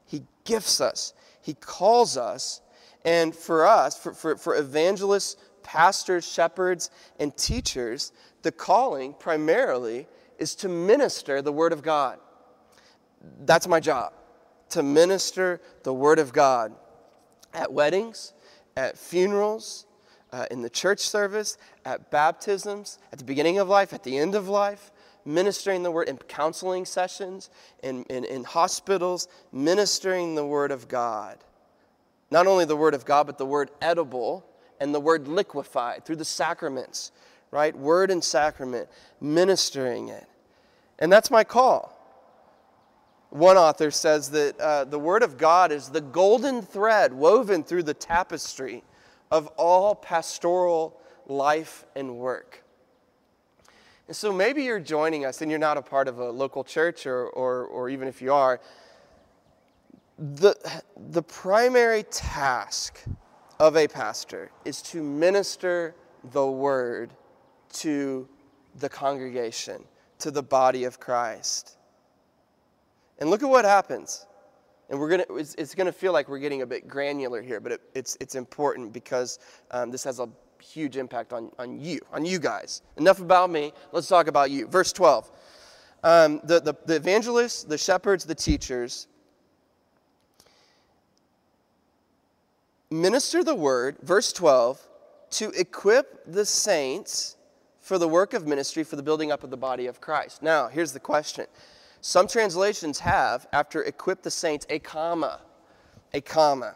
He 0.06 0.24
gifts 0.44 0.82
us, 0.82 1.14
He 1.42 1.54
calls 1.54 2.18
us. 2.18 2.62
And 3.06 3.36
for 3.36 3.66
us, 3.66 3.98
for, 4.02 4.14
for, 4.14 4.38
for 4.38 4.56
evangelists, 4.56 5.36
pastors, 5.64 6.30
shepherds, 6.30 6.90
and 7.20 7.36
teachers, 7.38 8.12
the 8.42 8.52
calling 8.52 9.14
primarily 9.14 10.08
is 10.38 10.56
to 10.56 10.70
minister 10.70 11.42
the 11.42 11.52
Word 11.52 11.74
of 11.74 11.82
God. 11.82 12.20
That's 13.46 13.68
my 13.68 13.80
job, 13.80 14.14
to 14.70 14.84
minister 14.84 15.62
the 15.84 15.94
Word 15.94 16.20
of 16.20 16.34
God 16.34 16.74
at 17.54 17.72
weddings, 17.72 18.34
at 18.76 18.98
funerals, 18.98 19.86
uh, 20.32 20.48
in 20.50 20.62
the 20.62 20.70
church 20.70 21.00
service, 21.00 21.58
at 21.86 22.10
baptisms, 22.10 22.98
at 23.12 23.20
the 23.20 23.26
beginning 23.26 23.60
of 23.60 23.70
life, 23.70 23.94
at 23.94 24.04
the 24.04 24.18
end 24.18 24.34
of 24.34 24.50
life, 24.50 24.92
ministering 25.26 25.84
the 25.84 25.92
word 25.92 26.10
in 26.10 26.18
counseling 26.18 26.86
sessions, 26.86 27.50
in, 27.84 28.04
in, 28.06 28.26
in 28.26 28.44
hospitals, 28.44 29.28
ministering 29.52 30.36
the 30.36 30.46
word 30.46 30.72
of 30.72 30.88
God. 30.88 31.38
Not 32.32 32.48
only 32.48 32.66
the 32.66 32.76
word 32.76 32.96
of 32.96 33.06
God, 33.06 33.28
but 33.28 33.38
the 33.38 33.46
word 33.46 33.70
edible 33.80 34.44
and 34.80 34.94
the 34.94 35.00
word 35.00 35.28
liquefied 35.28 36.06
through 36.06 36.18
the 36.18 36.26
sacraments, 36.26 37.12
right? 37.52 37.76
Word 37.76 38.12
and 38.12 38.24
sacrament, 38.24 38.90
ministering 39.22 40.10
it. 40.10 40.28
And 41.00 41.12
that's 41.12 41.30
my 41.32 41.44
call. 41.44 41.94
One 43.34 43.58
author 43.58 43.90
says 43.90 44.30
that 44.30 44.60
uh, 44.60 44.84
the 44.84 45.00
Word 45.00 45.24
of 45.24 45.38
God 45.38 45.72
is 45.72 45.90
the 45.90 46.02
golden 46.02 46.62
thread 46.62 47.12
woven 47.12 47.64
through 47.64 47.82
the 47.82 47.94
tapestry 47.96 48.84
of 49.32 49.48
all 49.58 49.96
pastoral 49.96 51.02
life 51.26 51.84
and 51.96 52.18
work. 52.18 52.64
And 54.08 54.16
so 54.16 54.32
maybe 54.32 54.64
you're 54.64 54.80
joining 54.80 55.26
us 55.26 55.42
and 55.42 55.50
you're 55.50 55.60
not 55.60 55.78
a 55.78 55.82
part 55.82 56.08
of 56.08 56.20
a 56.20 56.30
local 56.30 56.64
church, 56.64 57.08
or, 57.08 57.26
or, 57.30 57.66
or 57.66 57.90
even 57.90 58.08
if 58.08 58.22
you 58.22 58.32
are. 58.32 58.62
The, 60.20 60.56
the 61.10 61.24
primary 61.24 62.04
task 62.04 63.04
of 63.60 63.76
a 63.76 63.88
pastor 63.88 64.52
is 64.66 64.82
to 64.82 65.04
minister 65.04 65.96
the 66.32 66.46
word 66.46 67.14
to 67.74 68.28
the 68.80 68.90
congregation, 68.90 69.84
to 70.20 70.32
the 70.32 70.44
body 70.44 70.84
of 70.84 71.00
Christ. 71.00 71.78
And 73.20 73.30
look 73.30 73.44
at 73.44 73.50
what 73.50 73.66
happens. 73.66 74.26
And 74.90 75.00
we're 75.00 75.10
gonna, 75.10 75.26
it's, 75.32 75.56
it's 75.56 75.76
gonna 75.76 75.92
feel 75.92 76.14
like 76.14 76.28
we're 76.28 76.40
getting 76.40 76.62
a 76.62 76.66
bit 76.66 76.88
granular 76.88 77.42
here, 77.42 77.60
but 77.60 77.74
it, 77.74 77.82
it's, 77.94 78.18
it's 78.20 78.36
important 78.36 78.94
because 78.94 79.40
um, 79.72 79.92
this 79.92 80.04
has 80.04 80.20
a 80.20 80.30
huge 80.62 80.98
impact 80.98 81.34
on, 81.34 81.52
on 81.60 81.80
you, 81.80 82.00
on 82.12 82.26
you 82.26 82.40
guys. 82.40 82.82
Enough 82.98 83.20
about 83.20 83.50
me. 83.50 83.74
Let's 83.92 84.08
talk 84.08 84.28
about 84.28 84.52
you. 84.52 84.68
Verse 84.68 84.94
12. 84.94 85.32
Um, 86.04 86.42
the, 86.44 86.60
the, 86.60 86.74
the 86.86 86.96
evangelists, 86.96 87.64
the 87.64 87.78
shepherds, 87.78 88.26
the 88.26 88.36
teachers 88.36 89.08
minister 93.02 93.44
the 93.44 93.56
word, 93.56 93.98
verse 94.02 94.32
12, 94.32 94.88
to 95.32 95.50
equip 95.52 96.24
the 96.32 96.46
saints 96.46 97.38
for 97.82 97.98
the 97.98 98.08
work 98.08 98.34
of 98.34 98.48
ministry 98.48 98.84
for 98.84 98.96
the 98.96 99.04
building 99.04 99.32
up 99.32 99.44
of 99.44 99.50
the 99.50 99.58
body 99.58 99.88
of 99.88 100.00
Christ. 100.00 100.42
Now, 100.42 100.68
here's 100.68 100.94
the 100.94 101.00
question. 101.00 101.48
Some 102.02 102.28
translations 102.28 103.00
have, 103.00 103.48
after 103.52 103.84
equip 103.84 104.22
the 104.22 104.32
saints, 104.32 104.66
a 104.70 104.80
comma, 104.80 105.42
a 106.14 106.22
comma, 106.22 106.76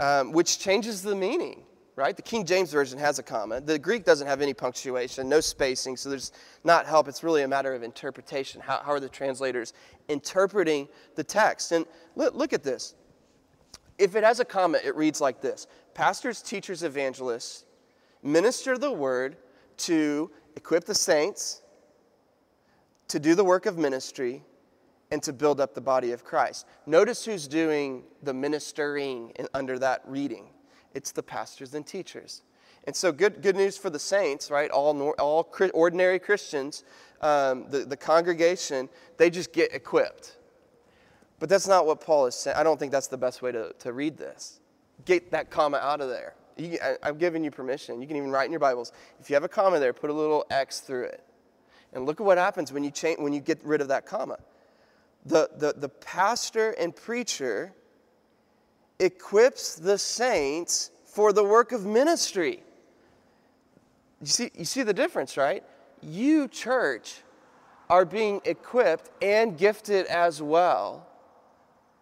um, 0.00 0.32
which 0.32 0.58
changes 0.58 1.02
the 1.02 1.14
meaning 1.14 1.64
right? 1.96 2.16
The 2.16 2.22
King 2.22 2.44
James 2.44 2.72
Version 2.72 2.98
has 2.98 3.18
a 3.18 3.22
comma. 3.22 3.60
The 3.60 3.78
Greek 3.78 4.04
doesn't 4.04 4.26
have 4.26 4.40
any 4.40 4.52
punctuation, 4.52 5.28
no 5.28 5.40
spacing, 5.40 5.96
so 5.96 6.10
there's 6.10 6.32
not 6.64 6.86
help. 6.86 7.08
It's 7.08 7.22
really 7.22 7.42
a 7.42 7.48
matter 7.48 7.74
of 7.74 7.82
interpretation. 7.82 8.60
How, 8.60 8.80
how 8.84 8.92
are 8.92 9.00
the 9.00 9.08
translators 9.08 9.72
interpreting 10.08 10.88
the 11.14 11.24
text? 11.24 11.72
And 11.72 11.86
look, 12.16 12.34
look 12.34 12.52
at 12.52 12.62
this. 12.62 12.94
If 13.98 14.16
it 14.16 14.24
has 14.24 14.40
a 14.40 14.44
comma, 14.44 14.78
it 14.84 14.96
reads 14.96 15.20
like 15.20 15.40
this 15.40 15.66
Pastors, 15.94 16.42
teachers, 16.42 16.82
evangelists 16.82 17.64
minister 18.22 18.78
the 18.78 18.90
word 18.90 19.36
to 19.76 20.30
equip 20.56 20.84
the 20.84 20.94
saints, 20.94 21.62
to 23.08 23.20
do 23.20 23.34
the 23.34 23.44
work 23.44 23.66
of 23.66 23.76
ministry, 23.76 24.42
and 25.10 25.22
to 25.22 25.32
build 25.32 25.60
up 25.60 25.74
the 25.74 25.80
body 25.80 26.12
of 26.12 26.24
Christ. 26.24 26.66
Notice 26.86 27.24
who's 27.24 27.46
doing 27.46 28.02
the 28.22 28.32
ministering 28.32 29.32
under 29.52 29.78
that 29.78 30.00
reading 30.06 30.48
it's 30.94 31.10
the 31.10 31.22
pastors 31.22 31.74
and 31.74 31.86
teachers. 31.86 32.42
And 32.84 32.94
so, 32.94 33.12
good, 33.12 33.42
good 33.42 33.56
news 33.56 33.76
for 33.76 33.90
the 33.90 33.98
saints, 33.98 34.50
right? 34.50 34.70
All, 34.70 35.10
all 35.18 35.52
ordinary 35.74 36.18
Christians, 36.18 36.84
um, 37.20 37.66
the, 37.70 37.80
the 37.80 37.96
congregation, 37.96 38.88
they 39.16 39.30
just 39.30 39.52
get 39.52 39.74
equipped. 39.74 40.36
But 41.44 41.50
that's 41.50 41.68
not 41.68 41.84
what 41.84 42.00
Paul 42.00 42.24
is 42.24 42.34
saying. 42.34 42.56
I 42.56 42.62
don't 42.62 42.80
think 42.80 42.90
that's 42.90 43.08
the 43.08 43.18
best 43.18 43.42
way 43.42 43.52
to, 43.52 43.74
to 43.80 43.92
read 43.92 44.16
this. 44.16 44.60
Get 45.04 45.30
that 45.32 45.50
comma 45.50 45.76
out 45.76 46.00
of 46.00 46.08
there. 46.08 46.32
You, 46.56 46.78
I, 46.82 46.96
I've 47.02 47.18
given 47.18 47.44
you 47.44 47.50
permission. 47.50 48.00
You 48.00 48.08
can 48.08 48.16
even 48.16 48.30
write 48.30 48.46
in 48.46 48.50
your 48.50 48.60
Bibles. 48.60 48.92
If 49.20 49.28
you 49.28 49.34
have 49.34 49.44
a 49.44 49.48
comma 49.48 49.78
there, 49.78 49.92
put 49.92 50.08
a 50.08 50.12
little 50.14 50.46
X 50.48 50.80
through 50.80 51.04
it. 51.04 51.22
And 51.92 52.06
look 52.06 52.18
at 52.18 52.24
what 52.24 52.38
happens 52.38 52.72
when 52.72 52.82
you, 52.82 52.90
change, 52.90 53.18
when 53.18 53.34
you 53.34 53.40
get 53.40 53.62
rid 53.62 53.82
of 53.82 53.88
that 53.88 54.06
comma. 54.06 54.38
The, 55.26 55.50
the, 55.58 55.74
the 55.76 55.90
pastor 55.90 56.70
and 56.80 56.96
preacher 56.96 57.74
equips 58.98 59.74
the 59.74 59.98
saints 59.98 60.92
for 61.04 61.34
the 61.34 61.44
work 61.44 61.72
of 61.72 61.84
ministry. 61.84 62.62
You 64.22 64.28
see, 64.28 64.50
you 64.54 64.64
see 64.64 64.82
the 64.82 64.94
difference, 64.94 65.36
right? 65.36 65.62
You, 66.00 66.48
church, 66.48 67.20
are 67.90 68.06
being 68.06 68.40
equipped 68.46 69.10
and 69.20 69.58
gifted 69.58 70.06
as 70.06 70.40
well, 70.40 71.10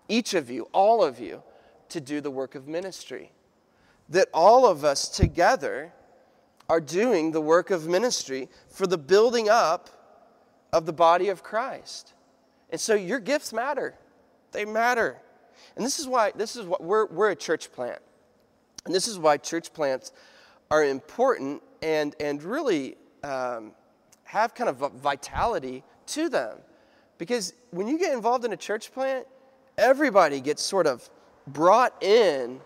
each 0.09 0.35
of 0.35 0.51
you, 0.51 0.69
all 0.73 1.03
of 1.03 1.21
you, 1.21 1.43
to 1.91 2.01
do 2.01 2.21
the 2.21 2.31
work 2.31 2.55
of 2.55 2.69
ministry. 2.69 3.33
That 4.09 4.29
all 4.33 4.67
of 4.67 4.85
us 4.85 5.09
together 5.09 5.93
are 6.69 6.81
doing 6.81 7.33
the 7.33 7.41
work 7.41 7.71
of 7.71 7.87
ministry 7.87 8.49
for 8.69 8.87
the 8.87 8.99
building 8.99 9.49
up 9.49 9.91
of 10.73 10.87
the 10.87 10.93
body 10.93 11.29
of 11.29 11.43
Christ. 11.43 12.15
And 12.71 12.81
so 12.81 12.95
your 12.95 13.21
gifts 13.21 13.53
matter. 13.53 13.95
They 14.53 14.65
matter. 14.65 15.19
And 15.77 15.85
this 15.85 15.99
is 15.99 16.07
why, 16.07 16.33
this 16.35 16.57
is 16.57 16.65
what 16.65 16.83
we're, 16.83 17.07
we're 17.07 17.31
a 17.31 17.37
church 17.37 17.71
plant. 17.73 18.01
And 18.85 18.95
this 18.95 19.07
is 19.07 19.19
why 19.19 19.37
church 19.37 19.73
plants 19.73 20.13
are 20.71 20.85
important 20.85 21.63
and, 21.83 22.17
and 22.19 22.43
really 22.43 22.97
um, 23.23 23.73
have 24.25 24.55
kind 24.55 24.71
of 24.71 24.93
vitality 24.95 25.85
to 26.07 26.29
them. 26.29 26.59
Because 27.19 27.53
when 27.71 27.87
you 27.87 27.99
get 27.99 28.13
involved 28.13 28.45
in 28.45 28.53
a 28.53 28.57
church 28.57 28.93
plant, 28.93 29.27
everybody 29.77 30.41
gets 30.41 30.63
sort 30.63 30.87
of 30.87 31.09
brought 31.47 32.03
in 32.03 32.61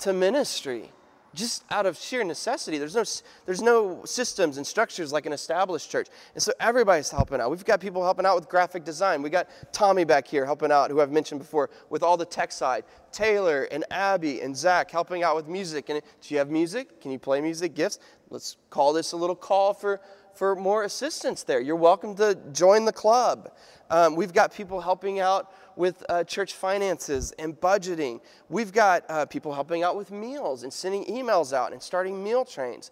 to 0.00 0.12
ministry 0.12 0.90
just 1.34 1.64
out 1.70 1.84
of 1.86 1.96
sheer 1.98 2.24
necessity. 2.24 2.78
There's 2.78 2.94
no, 2.94 3.04
there's 3.44 3.62
no 3.62 4.04
systems 4.04 4.56
and 4.56 4.66
structures 4.66 5.12
like 5.12 5.26
an 5.26 5.32
established 5.32 5.90
church. 5.90 6.08
And 6.34 6.42
so 6.42 6.52
everybody's 6.60 7.10
helping 7.10 7.40
out. 7.40 7.50
We've 7.50 7.64
got 7.64 7.80
people 7.80 8.02
helping 8.02 8.24
out 8.24 8.36
with 8.36 8.48
graphic 8.48 8.84
design. 8.84 9.22
We 9.22 9.30
got 9.30 9.48
Tommy 9.72 10.04
back 10.04 10.26
here 10.26 10.44
helping 10.44 10.70
out, 10.70 10.90
who 10.90 11.00
I've 11.00 11.10
mentioned 11.10 11.40
before, 11.40 11.70
with 11.90 12.02
all 12.02 12.16
the 12.16 12.24
tech 12.24 12.52
side. 12.52 12.84
Taylor 13.12 13.64
and 13.70 13.84
Abby 13.90 14.40
and 14.40 14.56
Zach 14.56 14.90
helping 14.90 15.22
out 15.22 15.36
with 15.36 15.48
music. 15.48 15.88
And 15.88 16.00
do 16.20 16.34
you 16.34 16.38
have 16.38 16.50
music? 16.50 17.00
Can 17.00 17.10
you 17.10 17.18
play 17.18 17.40
music? 17.40 17.74
Gifts? 17.74 17.98
Let's 18.30 18.56
call 18.70 18.92
this 18.92 19.12
a 19.12 19.16
little 19.16 19.36
call 19.36 19.74
for, 19.74 20.00
for 20.34 20.56
more 20.56 20.84
assistance 20.84 21.42
there. 21.42 21.60
You're 21.60 21.76
welcome 21.76 22.14
to 22.16 22.36
join 22.52 22.84
the 22.84 22.92
club. 22.92 23.52
Um, 23.90 24.16
we've 24.16 24.32
got 24.32 24.52
people 24.52 24.80
helping 24.80 25.20
out 25.20 25.52
with 25.76 26.04
uh, 26.08 26.24
church 26.24 26.54
finances 26.54 27.32
and 27.38 27.58
budgeting. 27.60 28.20
We've 28.48 28.72
got 28.72 29.04
uh, 29.08 29.26
people 29.26 29.52
helping 29.52 29.82
out 29.82 29.96
with 29.96 30.10
meals 30.10 30.62
and 30.62 30.72
sending 30.72 31.04
emails 31.04 31.52
out 31.52 31.72
and 31.72 31.82
starting 31.82 32.22
meal 32.22 32.44
trains. 32.44 32.90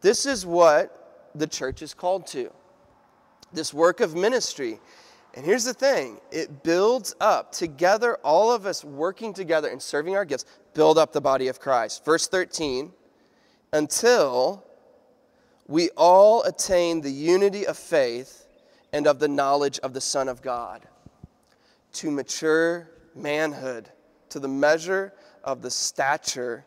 This 0.00 0.26
is 0.26 0.44
what 0.44 1.30
the 1.34 1.46
church 1.46 1.82
is 1.82 1.94
called 1.94 2.26
to 2.28 2.52
this 3.52 3.72
work 3.72 4.00
of 4.00 4.14
ministry. 4.14 4.80
And 5.34 5.44
here's 5.44 5.64
the 5.64 5.74
thing 5.74 6.20
it 6.30 6.62
builds 6.62 7.14
up 7.20 7.52
together, 7.52 8.16
all 8.22 8.52
of 8.52 8.66
us 8.66 8.84
working 8.84 9.32
together 9.32 9.68
and 9.68 9.80
serving 9.82 10.16
our 10.16 10.24
gifts, 10.24 10.44
build 10.74 10.98
up 10.98 11.12
the 11.12 11.20
body 11.20 11.48
of 11.48 11.58
Christ. 11.58 12.04
Verse 12.04 12.28
13, 12.28 12.92
until 13.72 14.64
we 15.66 15.90
all 15.96 16.42
attain 16.42 17.00
the 17.00 17.10
unity 17.10 17.66
of 17.66 17.76
faith 17.76 18.46
and 18.92 19.06
of 19.06 19.18
the 19.18 19.28
knowledge 19.28 19.78
of 19.80 19.94
the 19.94 20.00
Son 20.00 20.28
of 20.28 20.42
God 20.42 20.86
to 21.94 22.10
mature 22.10 22.90
manhood, 23.14 23.88
to 24.28 24.40
the 24.40 24.48
measure 24.48 25.12
of 25.42 25.62
the 25.62 25.70
stature 25.70 26.64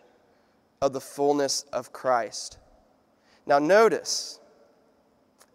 of 0.81 0.93
the 0.93 1.01
fullness 1.01 1.63
of 1.73 1.91
Christ. 1.91 2.57
Now, 3.45 3.59
notice, 3.59 4.39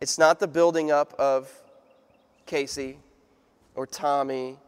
it's 0.01 0.19
not 0.19 0.41
the 0.41 0.49
building 0.49 0.91
up 0.91 1.15
of 1.19 1.51
Casey 2.47 2.99
or 3.75 3.87
Tommy 3.87 4.59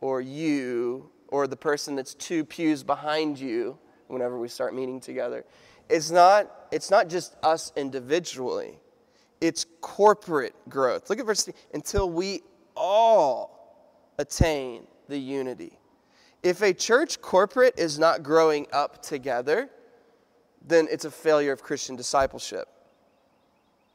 or 0.00 0.20
you 0.20 1.10
or 1.28 1.46
the 1.46 1.56
person 1.56 1.96
that's 1.96 2.14
two 2.14 2.44
pews 2.44 2.82
behind 2.82 3.38
you 3.38 3.78
whenever 4.08 4.38
we 4.38 4.48
start 4.48 4.74
meeting 4.74 5.00
together. 5.00 5.44
It's 5.88 6.10
not, 6.10 6.50
it's 6.70 6.90
not 6.90 7.08
just 7.08 7.36
us 7.42 7.72
individually, 7.76 8.78
it's 9.40 9.66
corporate 9.80 10.54
growth. 10.68 11.10
Look 11.10 11.18
at 11.18 11.26
verse 11.26 11.44
3 11.44 11.54
until 11.74 12.08
we 12.08 12.42
all 12.76 14.14
attain 14.18 14.86
the 15.08 15.18
unity. 15.18 15.78
If 16.42 16.62
a 16.62 16.72
church 16.72 17.20
corporate 17.20 17.78
is 17.78 17.98
not 17.98 18.22
growing 18.22 18.66
up 18.72 19.02
together, 19.02 19.70
then 20.66 20.88
it's 20.90 21.04
a 21.04 21.10
failure 21.10 21.52
of 21.52 21.62
Christian 21.62 21.96
discipleship. 21.96 22.68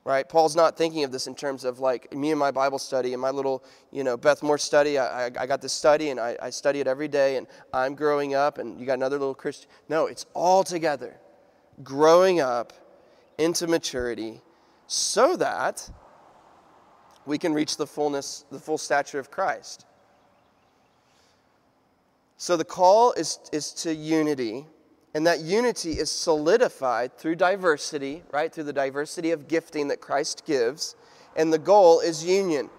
Right? 0.04 0.28
Paul's 0.28 0.56
not 0.56 0.78
thinking 0.78 1.04
of 1.04 1.12
this 1.12 1.28
in 1.28 1.36
terms 1.36 1.66
of 1.66 1.80
like 1.80 2.14
me 2.16 2.32
and 2.32 2.40
my 2.40 2.52
Bible 2.52 2.80
study 2.80 3.12
and 3.12 3.22
my 3.22 3.30
little, 3.30 3.66
you 3.92 4.06
know, 4.06 4.16
Beth 4.16 4.42
Moore 4.42 4.58
study. 4.58 4.98
I, 4.98 5.26
I, 5.26 5.32
I 5.40 5.46
got 5.46 5.62
this 5.62 5.74
study 5.74 6.12
and 6.12 6.20
I, 6.20 6.38
I 6.42 6.50
study 6.50 6.80
it 6.80 6.88
every 6.88 7.10
day 7.10 7.36
and 7.36 7.46
I'm 7.74 7.94
growing 7.94 8.34
up 8.34 8.58
and 8.58 8.80
you 8.80 8.86
got 8.86 8.94
another 8.94 9.20
little 9.20 9.36
Christian. 9.36 9.70
No, 9.90 10.06
it's 10.06 10.26
all 10.34 10.64
together. 10.64 11.20
Growing 11.84 12.40
up 12.40 12.74
into 13.38 13.68
maturity 13.68 14.42
so 14.88 15.36
that 15.36 15.90
we 17.26 17.38
can 17.38 17.54
reach 17.54 17.78
the 17.78 17.86
fullness, 17.86 18.46
the 18.52 18.60
full 18.60 18.78
stature 18.78 19.20
of 19.20 19.30
Christ. 19.30 19.86
So 22.38 22.56
the 22.56 22.66
call 22.66 23.14
is, 23.14 23.40
is 23.52 23.74
to 23.74 23.94
unity, 23.94 24.66
and 25.14 25.26
that 25.26 25.42
unity 25.42 25.94
is 25.94 26.12
solidified 26.12 27.18
through 27.18 27.36
diversity, 27.36 28.24
right? 28.32 28.54
Through 28.54 28.66
the 28.66 28.74
diversity 28.74 29.32
of 29.32 29.48
gifting 29.48 29.88
that 29.88 30.00
Christ 30.00 30.44
gives. 30.46 30.96
And 31.36 31.52
the 31.52 31.60
goal 31.60 32.00
is 32.00 32.24
union. 32.24 32.70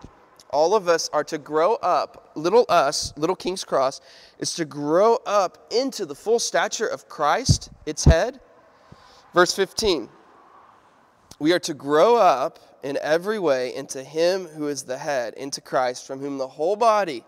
All 0.51 0.75
of 0.75 0.89
us 0.89 1.11
are 1.13 1.25
to 1.25 1.39
grow 1.39 1.75
up, 1.75 2.31
little 2.35 2.65
us, 2.69 3.13
little 3.17 3.37
King's 3.37 3.65
Cross, 3.65 4.01
is 4.39 4.55
to 4.55 4.65
grow 4.65 5.19
up 5.27 5.71
into 5.73 6.07
the 6.07 6.15
full 6.15 6.39
stature 6.39 6.87
of 6.87 7.09
Christ, 7.09 7.71
its 7.85 8.05
head. 8.05 8.41
Verse 9.35 9.55
15 9.55 10.09
We 11.39 11.53
are 11.53 11.59
to 11.61 11.75
grow 11.75 12.17
up 12.17 12.59
in 12.83 12.99
every 13.03 13.39
way 13.39 13.75
into 13.75 14.03
Him 14.03 14.47
who 14.47 14.69
is 14.69 14.83
the 14.83 14.99
head, 14.99 15.35
into 15.35 15.61
Christ, 15.61 16.07
from 16.07 16.21
whom 16.21 16.39
the 16.39 16.49
whole 16.49 16.77
body 16.77 17.25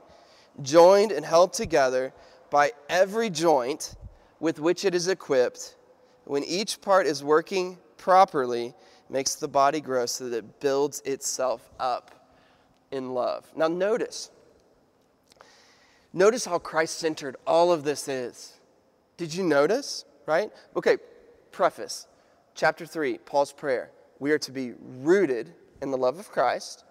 joined 0.63 1.13
and 1.13 1.25
held 1.25 1.53
together 1.53 2.13
by 2.51 2.73
every 2.89 3.31
joint 3.31 3.95
with 4.41 4.59
which 4.59 4.85
it 4.85 4.95
is 4.95 5.09
equipped, 5.09 5.77
when 6.25 6.45
each 6.45 6.81
part 6.81 7.07
is 7.07 7.23
working 7.23 7.79
properly, 7.97 8.75
makes 9.09 9.35
the 9.35 9.49
body 9.49 9.81
grow 9.81 10.07
so 10.07 10.29
that 10.29 10.39
it 10.39 10.61
builds 10.61 11.01
itself 11.05 11.71
up 11.79 12.31
in 12.91 13.13
love. 13.13 13.45
Now, 13.55 13.69
notice, 13.69 14.31
Notice 16.13 16.45
how 16.45 16.59
Christ 16.59 16.99
centered 16.99 17.37
all 17.47 17.73
of 17.73 17.85
this 17.85 18.09
is. 18.09 18.55
Did 19.17 19.35
you 19.35 19.45
notice? 19.45 20.05
Right? 20.27 20.51
Okay, 20.77 20.99
preface. 21.53 22.07
Chapter 22.55 22.87
3, 22.87 23.19
Paul's 23.19 23.53
prayer. 23.53 23.91
We 24.19 24.33
are 24.33 24.39
to 24.39 24.53
be 24.53 24.75
rooted 24.81 25.55
in 25.81 25.91
the 25.91 25.99
love 25.99 26.19
of 26.19 26.31
Christ, 26.31 26.85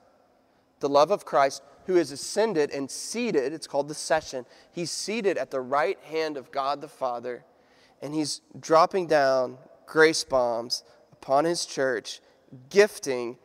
the 0.80 0.89
love 0.89 1.12
of 1.12 1.26
Christ 1.26 1.62
who 1.89 1.97
is 1.97 2.12
ascended 2.12 2.70
and 2.70 2.89
seated, 2.89 3.51
it's 3.51 3.66
called 3.66 3.88
the 3.88 3.95
session. 3.95 4.45
He's 4.72 4.91
seated 4.91 5.39
at 5.39 5.49
the 5.49 5.60
right 5.60 5.99
hand 6.03 6.38
of 6.38 6.51
God 6.51 6.82
the 6.82 6.88
Father, 6.88 7.43
and 7.99 8.14
he's 8.14 8.41
dropping 8.60 9.07
down 9.07 9.57
grace 9.88 10.24
bombs 10.24 10.84
upon 11.12 11.45
his 11.45 11.66
church, 11.66 12.22
gifting 12.70 13.39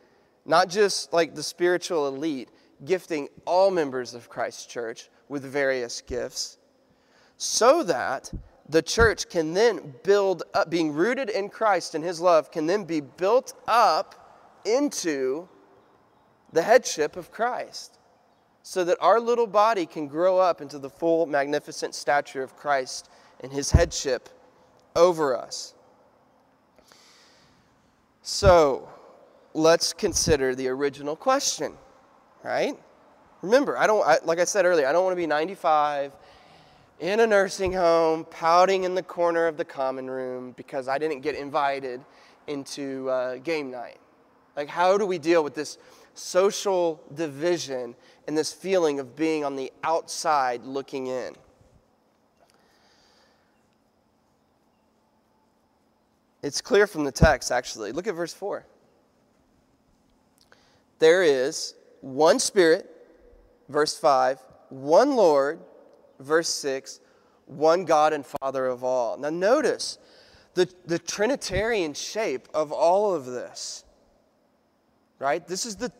not 0.44 0.68
just 0.68 1.10
like 1.10 1.34
the 1.34 1.42
spiritual 1.42 2.06
elite, 2.06 2.50
gifting 2.84 3.28
all 3.46 3.70
members 3.70 4.12
of 4.12 4.28
Christ's 4.28 4.66
church 4.66 5.08
with 5.30 5.42
various 5.42 6.02
gifts, 6.02 6.58
so 7.38 7.82
that 7.84 8.30
the 8.68 8.82
church 8.82 9.28
can 9.28 9.52
then 9.52 9.94
build 10.02 10.42
up, 10.54 10.70
being 10.70 10.92
rooted 10.92 11.28
in 11.28 11.48
Christ 11.48 11.94
and 11.94 12.02
his 12.02 12.20
love, 12.20 12.50
can 12.50 12.66
then 12.66 12.84
be 12.84 13.00
built 13.00 13.52
up 13.68 14.60
into 14.64 15.48
the 16.52 16.62
headship 16.62 17.16
of 17.16 17.30
Christ, 17.30 17.98
so 18.62 18.84
that 18.84 18.96
our 19.00 19.20
little 19.20 19.46
body 19.46 19.84
can 19.84 20.06
grow 20.06 20.38
up 20.38 20.60
into 20.60 20.78
the 20.78 20.88
full, 20.88 21.26
magnificent 21.26 21.94
stature 21.94 22.42
of 22.42 22.56
Christ 22.56 23.10
and 23.40 23.52
his 23.52 23.70
headship 23.70 24.28
over 24.96 25.36
us. 25.36 25.74
So, 28.22 28.88
let's 29.52 29.92
consider 29.92 30.54
the 30.54 30.68
original 30.68 31.16
question, 31.16 31.74
right? 32.42 32.78
Remember, 33.42 33.76
I 33.76 33.86
don't, 33.86 34.06
I, 34.06 34.18
like 34.24 34.38
I 34.38 34.44
said 34.44 34.64
earlier, 34.64 34.86
I 34.86 34.92
don't 34.92 35.04
want 35.04 35.12
to 35.12 35.20
be 35.20 35.26
95 35.26 36.16
in 37.00 37.20
a 37.20 37.26
nursing 37.26 37.72
home, 37.72 38.24
pouting 38.30 38.84
in 38.84 38.94
the 38.94 39.02
corner 39.02 39.46
of 39.46 39.56
the 39.56 39.64
common 39.64 40.08
room 40.08 40.52
because 40.56 40.88
I 40.88 40.98
didn't 40.98 41.20
get 41.20 41.34
invited 41.34 42.00
into 42.46 43.08
uh, 43.10 43.36
game 43.36 43.70
night. 43.70 43.98
Like, 44.56 44.68
how 44.68 44.96
do 44.96 45.06
we 45.06 45.18
deal 45.18 45.42
with 45.42 45.54
this 45.54 45.78
social 46.14 47.02
division 47.14 47.94
and 48.28 48.38
this 48.38 48.52
feeling 48.52 49.00
of 49.00 49.16
being 49.16 49.44
on 49.44 49.56
the 49.56 49.72
outside 49.82 50.64
looking 50.64 51.08
in? 51.08 51.34
It's 56.42 56.60
clear 56.60 56.86
from 56.86 57.04
the 57.04 57.12
text, 57.12 57.50
actually. 57.50 57.92
Look 57.92 58.06
at 58.06 58.14
verse 58.14 58.34
4 58.34 58.64
there 61.00 61.22
is 61.22 61.74
one 62.00 62.38
Spirit, 62.38 62.88
verse 63.68 63.98
5, 63.98 64.38
one 64.70 65.16
Lord, 65.16 65.60
verse 66.24 66.48
6, 66.48 67.00
one 67.46 67.84
God 67.84 68.12
and 68.12 68.24
Father 68.24 68.66
of 68.66 68.82
all. 68.82 69.18
Now, 69.18 69.30
notice 69.30 69.98
the, 70.54 70.68
the 70.86 70.98
Trinitarian 70.98 71.94
shape 71.94 72.48
of 72.54 72.72
all 72.72 73.14
of 73.14 73.26
this. 73.26 73.84
Right? 75.18 75.46
This 75.46 75.64
is 75.66 75.76
the, 75.76 75.92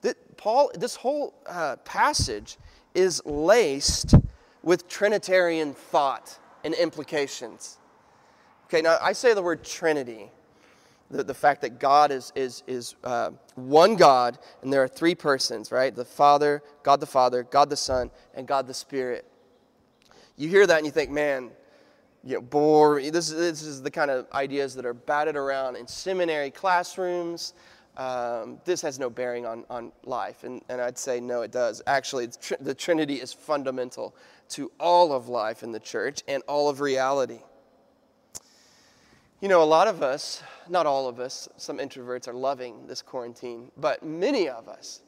the 0.00 0.16
Paul, 0.36 0.70
this 0.74 0.96
whole 0.96 1.34
uh, 1.46 1.76
passage 1.76 2.56
is 2.94 3.24
laced 3.24 4.14
with 4.62 4.88
Trinitarian 4.88 5.74
thought 5.74 6.38
and 6.64 6.74
implications. 6.74 7.78
Okay, 8.66 8.80
now 8.80 8.98
I 9.00 9.12
say 9.12 9.34
the 9.34 9.42
word 9.42 9.64
Trinity 9.64 10.30
the, 11.12 11.22
the 11.22 11.34
fact 11.34 11.60
that 11.60 11.78
God 11.78 12.10
is, 12.10 12.32
is, 12.34 12.62
is 12.66 12.96
uh, 13.04 13.30
one 13.54 13.96
God 13.96 14.38
and 14.62 14.72
there 14.72 14.82
are 14.82 14.88
three 14.88 15.14
persons, 15.14 15.70
right? 15.70 15.94
The 15.94 16.04
Father, 16.04 16.62
God 16.82 17.00
the 17.00 17.06
Father, 17.06 17.44
God 17.44 17.70
the 17.70 17.76
Son, 17.76 18.10
and 18.34 18.48
God 18.48 18.66
the 18.66 18.74
Spirit. 18.74 19.26
You 20.42 20.48
hear 20.48 20.66
that 20.66 20.76
and 20.78 20.84
you 20.84 20.90
think, 20.90 21.08
man, 21.08 21.52
you 22.24 22.34
know, 22.34 22.40
bore. 22.40 23.00
This, 23.00 23.30
this 23.30 23.62
is 23.62 23.80
the 23.80 23.92
kind 23.92 24.10
of 24.10 24.26
ideas 24.32 24.74
that 24.74 24.84
are 24.84 24.92
batted 24.92 25.36
around 25.36 25.76
in 25.76 25.86
seminary 25.86 26.50
classrooms. 26.50 27.54
Um, 27.96 28.58
this 28.64 28.82
has 28.82 28.98
no 28.98 29.08
bearing 29.08 29.46
on, 29.46 29.64
on 29.70 29.92
life. 30.02 30.42
And, 30.42 30.60
and 30.68 30.80
I'd 30.80 30.98
say, 30.98 31.20
no, 31.20 31.42
it 31.42 31.52
does. 31.52 31.80
Actually, 31.86 32.30
the 32.58 32.74
Trinity 32.74 33.20
is 33.20 33.32
fundamental 33.32 34.16
to 34.48 34.72
all 34.80 35.12
of 35.12 35.28
life 35.28 35.62
in 35.62 35.70
the 35.70 35.78
church 35.78 36.24
and 36.26 36.42
all 36.48 36.68
of 36.68 36.80
reality. 36.80 37.38
You 39.40 39.46
know, 39.46 39.62
a 39.62 39.64
lot 39.64 39.86
of 39.86 40.02
us, 40.02 40.42
not 40.68 40.86
all 40.86 41.08
of 41.08 41.20
us, 41.20 41.48
some 41.56 41.78
introverts 41.78 42.26
are 42.26 42.34
loving 42.34 42.88
this 42.88 43.00
quarantine, 43.00 43.70
but 43.76 44.02
many 44.02 44.48
of 44.48 44.68
us 44.68 45.02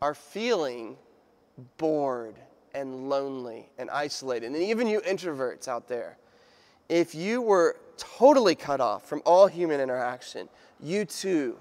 are 0.00 0.14
feeling 0.14 0.96
bored 1.76 2.36
and 2.78 3.08
lonely 3.08 3.68
and 3.76 3.90
isolated. 3.90 4.46
And 4.46 4.56
even 4.56 4.86
you 4.86 5.00
introverts 5.00 5.66
out 5.66 5.88
there, 5.88 6.16
if 6.88 7.14
you 7.14 7.42
were 7.42 7.76
totally 7.96 8.54
cut 8.54 8.80
off 8.80 9.06
from 9.06 9.20
all 9.26 9.48
human 9.48 9.80
interaction, 9.80 10.48
you 10.80 11.04
too 11.04 11.58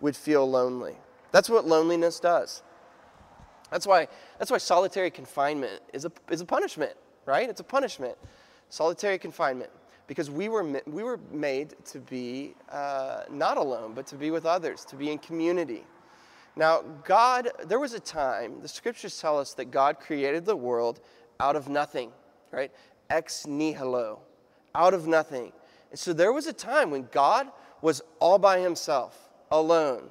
would 0.00 0.16
feel 0.16 0.48
lonely. 0.48 0.94
That's 1.32 1.50
what 1.50 1.66
loneliness 1.66 2.20
does. 2.20 2.62
That's 3.70 3.86
why, 3.86 4.08
that's 4.38 4.50
why 4.50 4.58
solitary 4.58 5.10
confinement 5.10 5.82
is 5.92 6.04
a, 6.04 6.12
is 6.30 6.40
a 6.40 6.46
punishment, 6.46 6.92
right? 7.26 7.48
It's 7.48 7.60
a 7.60 7.64
punishment. 7.64 8.16
Solitary 8.68 9.18
confinement 9.18 9.70
because 10.06 10.30
we 10.30 10.48
were, 10.48 10.64
we 10.86 11.02
were 11.02 11.20
made 11.30 11.74
to 11.86 11.98
be 11.98 12.54
uh, 12.70 13.22
not 13.30 13.56
alone, 13.56 13.92
but 13.94 14.06
to 14.08 14.16
be 14.16 14.30
with 14.30 14.46
others, 14.46 14.84
to 14.86 14.96
be 14.96 15.10
in 15.10 15.18
community. 15.18 15.84
Now, 16.56 16.82
God, 17.04 17.50
there 17.66 17.78
was 17.78 17.94
a 17.94 18.00
time, 18.00 18.60
the 18.60 18.68
scriptures 18.68 19.18
tell 19.20 19.38
us 19.38 19.54
that 19.54 19.70
God 19.70 20.00
created 20.00 20.44
the 20.44 20.56
world 20.56 21.00
out 21.38 21.56
of 21.56 21.68
nothing, 21.68 22.12
right? 22.50 22.70
Ex 23.08 23.46
nihilo, 23.46 24.20
out 24.74 24.94
of 24.94 25.06
nothing. 25.06 25.52
And 25.90 25.98
so 25.98 26.12
there 26.12 26.32
was 26.32 26.46
a 26.46 26.52
time 26.52 26.90
when 26.90 27.08
God 27.12 27.48
was 27.82 28.02
all 28.18 28.38
by 28.38 28.60
himself, 28.60 29.28
alone. 29.50 30.10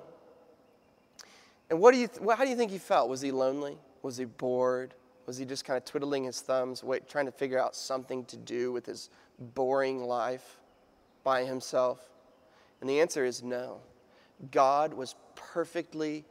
And 1.69 1.79
what 1.79 1.93
do 1.93 1.99
you 1.99 2.07
th- 2.07 2.19
how 2.35 2.43
do 2.43 2.49
you 2.49 2.55
think 2.55 2.71
he 2.71 2.77
felt? 2.77 3.09
Was 3.09 3.21
he 3.21 3.31
lonely? 3.31 3.77
Was 4.01 4.17
he 4.17 4.25
bored? 4.25 4.95
Was 5.25 5.37
he 5.37 5.45
just 5.45 5.63
kind 5.63 5.77
of 5.77 5.85
twiddling 5.85 6.23
his 6.23 6.41
thumbs, 6.41 6.83
wait, 6.83 7.07
trying 7.07 7.27
to 7.27 7.31
figure 7.31 7.59
out 7.59 7.75
something 7.75 8.25
to 8.25 8.37
do 8.37 8.71
with 8.71 8.87
his 8.87 9.11
boring 9.53 10.03
life 10.03 10.59
by 11.23 11.43
himself? 11.43 12.09
And 12.81 12.89
the 12.89 12.99
answer 12.99 13.23
is 13.23 13.43
no. 13.43 13.81
God 14.51 14.93
was 14.93 15.15
perfectly 15.53 16.25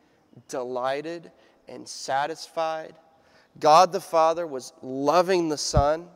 delighted 0.48 1.30
and 1.68 1.86
satisfied. 1.86 2.94
God 3.60 3.92
the 3.92 4.00
Father 4.00 4.46
was 4.46 4.72
loving 4.82 5.48
the 5.48 5.58
Son, 5.58 6.08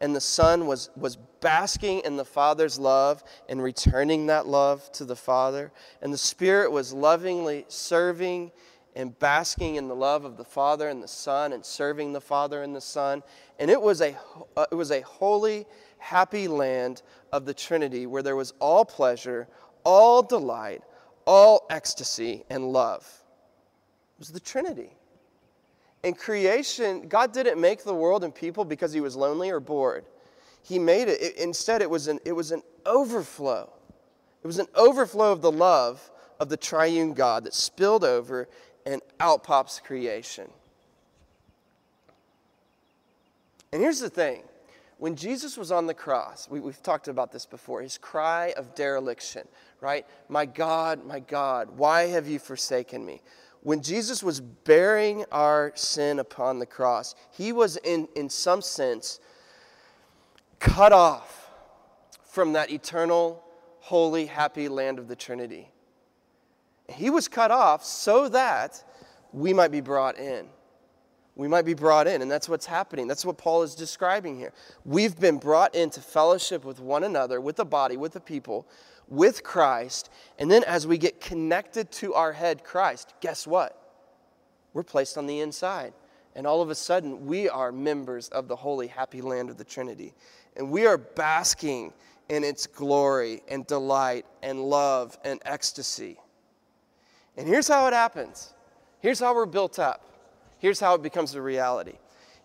and 0.00 0.16
the 0.16 0.20
Son 0.20 0.66
was, 0.66 0.90
was 0.96 1.16
basking 1.40 2.00
in 2.00 2.16
the 2.16 2.24
Father's 2.24 2.78
love 2.78 3.22
and 3.48 3.62
returning 3.62 4.26
that 4.26 4.46
love 4.46 4.90
to 4.92 5.04
the 5.04 5.16
Father. 5.16 5.70
And 6.00 6.12
the 6.12 6.18
Spirit 6.18 6.72
was 6.72 6.92
lovingly 6.92 7.64
serving 7.68 8.50
and 8.94 9.18
basking 9.18 9.76
in 9.76 9.88
the 9.88 9.94
love 9.94 10.24
of 10.24 10.36
the 10.36 10.44
Father 10.44 10.88
and 10.88 11.02
the 11.02 11.08
Son 11.08 11.52
and 11.52 11.64
serving 11.64 12.12
the 12.12 12.20
Father 12.20 12.62
and 12.62 12.74
the 12.74 12.80
Son. 12.80 13.22
And 13.58 13.70
it 13.70 13.80
was 13.80 14.00
a, 14.00 14.16
it 14.70 14.74
was 14.74 14.90
a 14.90 15.00
holy 15.02 15.66
happy 15.98 16.48
land 16.48 17.02
of 17.32 17.46
the 17.46 17.54
Trinity 17.54 18.06
where 18.06 18.22
there 18.22 18.36
was 18.36 18.52
all 18.58 18.84
pleasure, 18.84 19.48
all 19.84 20.22
delight, 20.22 20.82
all 21.26 21.66
ecstasy, 21.70 22.44
and 22.50 22.72
love. 22.72 23.06
Was 24.18 24.28
the 24.28 24.40
Trinity. 24.40 24.90
In 26.02 26.14
creation, 26.14 27.08
God 27.08 27.32
didn't 27.32 27.60
make 27.60 27.84
the 27.84 27.94
world 27.94 28.24
and 28.24 28.34
people 28.34 28.64
because 28.64 28.92
he 28.92 29.00
was 29.00 29.14
lonely 29.14 29.50
or 29.50 29.60
bored. 29.60 30.04
He 30.62 30.78
made 30.78 31.08
it, 31.08 31.20
it 31.20 31.36
instead, 31.36 31.82
it 31.82 31.90
was, 31.90 32.08
an, 32.08 32.18
it 32.24 32.32
was 32.32 32.52
an 32.52 32.62
overflow. 32.86 33.70
It 34.42 34.46
was 34.46 34.58
an 34.58 34.66
overflow 34.74 35.32
of 35.32 35.42
the 35.42 35.52
love 35.52 36.10
of 36.40 36.48
the 36.48 36.56
triune 36.56 37.14
God 37.14 37.44
that 37.44 37.54
spilled 37.54 38.04
over 38.04 38.48
and 38.84 39.00
out 39.20 39.44
pops 39.44 39.78
creation. 39.78 40.50
And 43.72 43.80
here's 43.80 44.00
the 44.00 44.10
thing 44.10 44.42
when 45.02 45.16
Jesus 45.16 45.58
was 45.58 45.72
on 45.72 45.88
the 45.88 45.94
cross, 45.94 46.46
we, 46.48 46.60
have 46.60 46.80
talked 46.80 47.08
about 47.08 47.32
this 47.32 47.44
before, 47.44 47.82
his 47.82 47.98
cry 47.98 48.54
of 48.56 48.72
dereliction, 48.76 49.48
right? 49.80 50.06
My 50.28 50.46
God, 50.46 51.04
my 51.04 51.18
God, 51.18 51.76
why 51.76 52.02
have 52.02 52.28
you 52.28 52.38
forsaken 52.38 53.04
me? 53.04 53.20
When 53.64 53.82
Jesus 53.82 54.22
was 54.22 54.40
bearing 54.40 55.24
our 55.32 55.72
sin 55.74 56.20
upon 56.20 56.60
the 56.60 56.66
cross, 56.66 57.16
he 57.32 57.52
was, 57.52 57.78
in, 57.78 58.06
in 58.14 58.30
some 58.30 58.62
sense, 58.62 59.18
cut 60.60 60.92
off 60.92 61.50
from 62.22 62.52
that 62.52 62.70
eternal, 62.70 63.42
holy, 63.80 64.26
happy 64.26 64.68
land 64.68 65.00
of 65.00 65.08
the 65.08 65.16
Trinity. 65.16 65.68
He 66.88 67.10
was 67.10 67.26
cut 67.26 67.50
off 67.50 67.84
so 67.84 68.28
that 68.28 68.84
we 69.32 69.52
might 69.52 69.72
be 69.72 69.80
brought 69.80 70.16
in 70.16 70.46
we 71.34 71.48
might 71.48 71.64
be 71.64 71.74
brought 71.74 72.06
in, 72.06 72.22
and 72.22 72.30
that's 72.30 72.48
what's 72.48 72.66
happening. 72.66 73.06
That's 73.06 73.24
what 73.24 73.38
Paul 73.38 73.62
is 73.62 73.74
describing 73.74 74.36
here. 74.38 74.52
We've 74.84 75.18
been 75.18 75.38
brought 75.38 75.74
into 75.74 76.00
fellowship 76.00 76.64
with 76.64 76.78
one 76.78 77.04
another, 77.04 77.40
with 77.40 77.56
the 77.56 77.64
body, 77.64 77.96
with 77.96 78.12
the 78.12 78.20
people, 78.20 78.66
with 79.08 79.42
Christ, 79.42 80.10
and 80.38 80.50
then 80.50 80.64
as 80.64 80.86
we 80.86 80.98
get 80.98 81.20
connected 81.20 81.90
to 81.92 82.14
our 82.14 82.32
head, 82.32 82.64
Christ, 82.64 83.14
guess 83.20 83.46
what? 83.46 83.78
We're 84.72 84.82
placed 84.82 85.18
on 85.18 85.26
the 85.26 85.40
inside. 85.40 85.92
And 86.34 86.46
all 86.46 86.62
of 86.62 86.70
a 86.70 86.74
sudden, 86.74 87.26
we 87.26 87.48
are 87.48 87.72
members 87.72 88.28
of 88.28 88.48
the 88.48 88.56
holy, 88.56 88.86
happy 88.86 89.20
land 89.20 89.50
of 89.50 89.58
the 89.58 89.64
Trinity. 89.64 90.14
And 90.56 90.70
we 90.70 90.86
are 90.86 90.96
basking 90.96 91.92
in 92.28 92.44
its 92.44 92.66
glory 92.66 93.42
and 93.48 93.66
delight 93.66 94.24
and 94.42 94.62
love 94.62 95.18
and 95.24 95.40
ecstasy. 95.44 96.18
And 97.36 97.46
here's 97.46 97.68
how 97.68 97.86
it 97.86 97.92
happens 97.92 98.54
here's 99.00 99.18
how 99.18 99.34
we're 99.34 99.46
built 99.46 99.78
up. 99.78 100.11
Here's 100.62 100.78
how 100.78 100.94
it 100.94 101.02
becomes 101.02 101.34
a 101.34 101.42
reality 101.42 101.94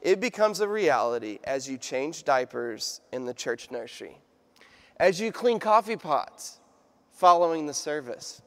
it 0.02 0.20
becomes 0.20 0.60
a 0.60 0.68
reality 0.68 1.38
as 1.44 1.70
you 1.70 1.78
change 1.78 2.24
diapers 2.24 3.00
in 3.14 3.26
the 3.26 3.34
church 3.34 3.70
nursery, 3.70 4.18
as 5.00 5.22
you 5.22 5.32
clean 5.32 5.60
coffee 5.60 5.98
pots 5.98 6.58
following 7.12 7.68
the 7.68 7.76
service. 7.76 8.42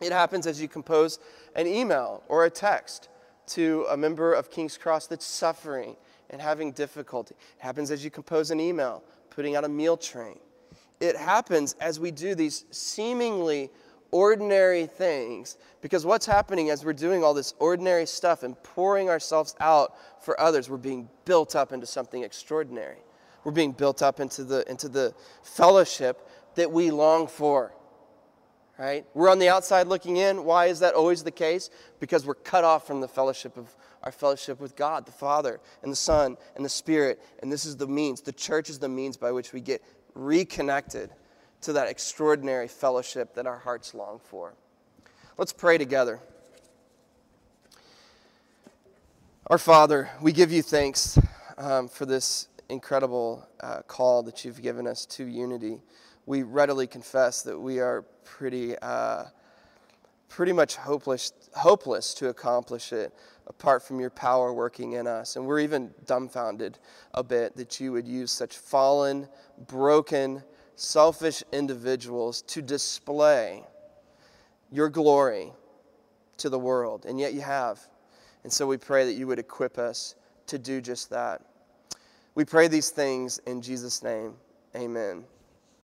It 0.00 0.12
happens 0.12 0.46
as 0.46 0.62
you 0.62 0.68
compose 0.68 1.18
an 1.56 1.66
email 1.66 2.22
or 2.28 2.44
a 2.44 2.50
text 2.50 3.08
to 3.48 3.84
a 3.90 3.96
member 3.96 4.32
of 4.32 4.48
King's 4.48 4.78
Cross 4.78 5.08
that's 5.08 5.26
suffering 5.26 5.96
and 6.30 6.40
having 6.40 6.70
difficulty. 6.70 7.34
It 7.34 7.64
happens 7.64 7.90
as 7.90 8.04
you 8.04 8.12
compose 8.12 8.52
an 8.52 8.60
email, 8.60 9.02
putting 9.30 9.56
out 9.56 9.64
a 9.64 9.68
meal 9.68 9.96
train. 9.96 10.38
It 11.00 11.16
happens 11.16 11.74
as 11.80 11.98
we 11.98 12.12
do 12.12 12.36
these 12.36 12.64
seemingly 12.70 13.72
ordinary 14.10 14.86
things 14.86 15.56
because 15.80 16.04
what's 16.06 16.26
happening 16.26 16.70
as 16.70 16.84
we're 16.84 16.92
doing 16.92 17.22
all 17.22 17.34
this 17.34 17.54
ordinary 17.58 18.06
stuff 18.06 18.42
and 18.42 18.60
pouring 18.62 19.08
ourselves 19.08 19.54
out 19.60 19.94
for 20.22 20.38
others, 20.40 20.68
we're 20.68 20.76
being 20.76 21.08
built 21.24 21.54
up 21.54 21.72
into 21.72 21.86
something 21.86 22.22
extraordinary. 22.22 22.98
We're 23.44 23.52
being 23.52 23.72
built 23.72 24.02
up 24.02 24.20
into 24.20 24.44
the, 24.44 24.68
into 24.70 24.88
the 24.88 25.14
fellowship 25.42 26.28
that 26.56 26.70
we 26.70 26.90
long 26.90 27.26
for. 27.26 27.74
Right? 28.78 29.04
We're 29.12 29.28
on 29.28 29.40
the 29.40 29.48
outside 29.48 29.88
looking 29.88 30.18
in. 30.18 30.44
Why 30.44 30.66
is 30.66 30.80
that 30.80 30.94
always 30.94 31.24
the 31.24 31.32
case? 31.32 31.68
Because 31.98 32.24
we're 32.24 32.34
cut 32.34 32.62
off 32.62 32.86
from 32.86 33.00
the 33.00 33.08
fellowship 33.08 33.56
of 33.56 33.74
our 34.04 34.12
fellowship 34.12 34.60
with 34.60 34.76
God, 34.76 35.04
the 35.04 35.12
Father, 35.12 35.60
and 35.82 35.90
the 35.90 35.96
Son, 35.96 36.36
and 36.54 36.64
the 36.64 36.68
Spirit. 36.68 37.20
And 37.42 37.50
this 37.50 37.64
is 37.64 37.76
the 37.76 37.88
means. 37.88 38.20
The 38.20 38.32
church 38.32 38.70
is 38.70 38.78
the 38.78 38.88
means 38.88 39.16
by 39.16 39.32
which 39.32 39.52
we 39.52 39.60
get 39.60 39.82
reconnected 40.14 41.10
to 41.62 41.72
that 41.72 41.88
extraordinary 41.88 42.68
fellowship 42.68 43.34
that 43.34 43.46
our 43.46 43.58
hearts 43.58 43.94
long 43.94 44.20
for. 44.22 44.54
Let's 45.36 45.52
pray 45.52 45.78
together. 45.78 46.20
Our 49.48 49.58
Father, 49.58 50.10
we 50.20 50.32
give 50.32 50.52
you 50.52 50.62
thanks 50.62 51.18
um, 51.56 51.88
for 51.88 52.06
this 52.06 52.48
incredible 52.68 53.48
uh, 53.60 53.80
call 53.82 54.22
that 54.24 54.44
you've 54.44 54.60
given 54.60 54.86
us 54.86 55.06
to 55.06 55.24
unity. 55.24 55.80
We 56.26 56.42
readily 56.42 56.86
confess 56.86 57.42
that 57.42 57.58
we 57.58 57.80
are 57.80 58.02
pretty, 58.24 58.76
uh, 58.78 59.24
pretty 60.28 60.52
much 60.52 60.76
hopeless, 60.76 61.32
hopeless 61.56 62.12
to 62.14 62.28
accomplish 62.28 62.92
it 62.92 63.14
apart 63.46 63.82
from 63.82 63.98
your 63.98 64.10
power 64.10 64.52
working 64.52 64.92
in 64.92 65.06
us. 65.06 65.36
And 65.36 65.46
we're 65.46 65.60
even 65.60 65.90
dumbfounded 66.04 66.78
a 67.14 67.24
bit 67.24 67.56
that 67.56 67.80
you 67.80 67.92
would 67.92 68.06
use 68.06 68.30
such 68.30 68.58
fallen, 68.58 69.26
broken, 69.66 70.42
selfish 70.78 71.42
individuals 71.52 72.42
to 72.42 72.62
display 72.62 73.64
your 74.70 74.88
glory 74.88 75.52
to 76.36 76.48
the 76.48 76.58
world. 76.58 77.04
And 77.04 77.18
yet 77.18 77.34
you 77.34 77.40
have. 77.40 77.80
And 78.44 78.52
so 78.52 78.66
we 78.66 78.76
pray 78.76 79.04
that 79.04 79.14
you 79.14 79.26
would 79.26 79.38
equip 79.38 79.76
us 79.78 80.14
to 80.46 80.58
do 80.58 80.80
just 80.80 81.10
that. 81.10 81.42
We 82.34 82.44
pray 82.44 82.68
these 82.68 82.90
things 82.90 83.38
in 83.46 83.60
Jesus' 83.60 84.02
name. 84.02 84.34
Amen. 84.76 85.24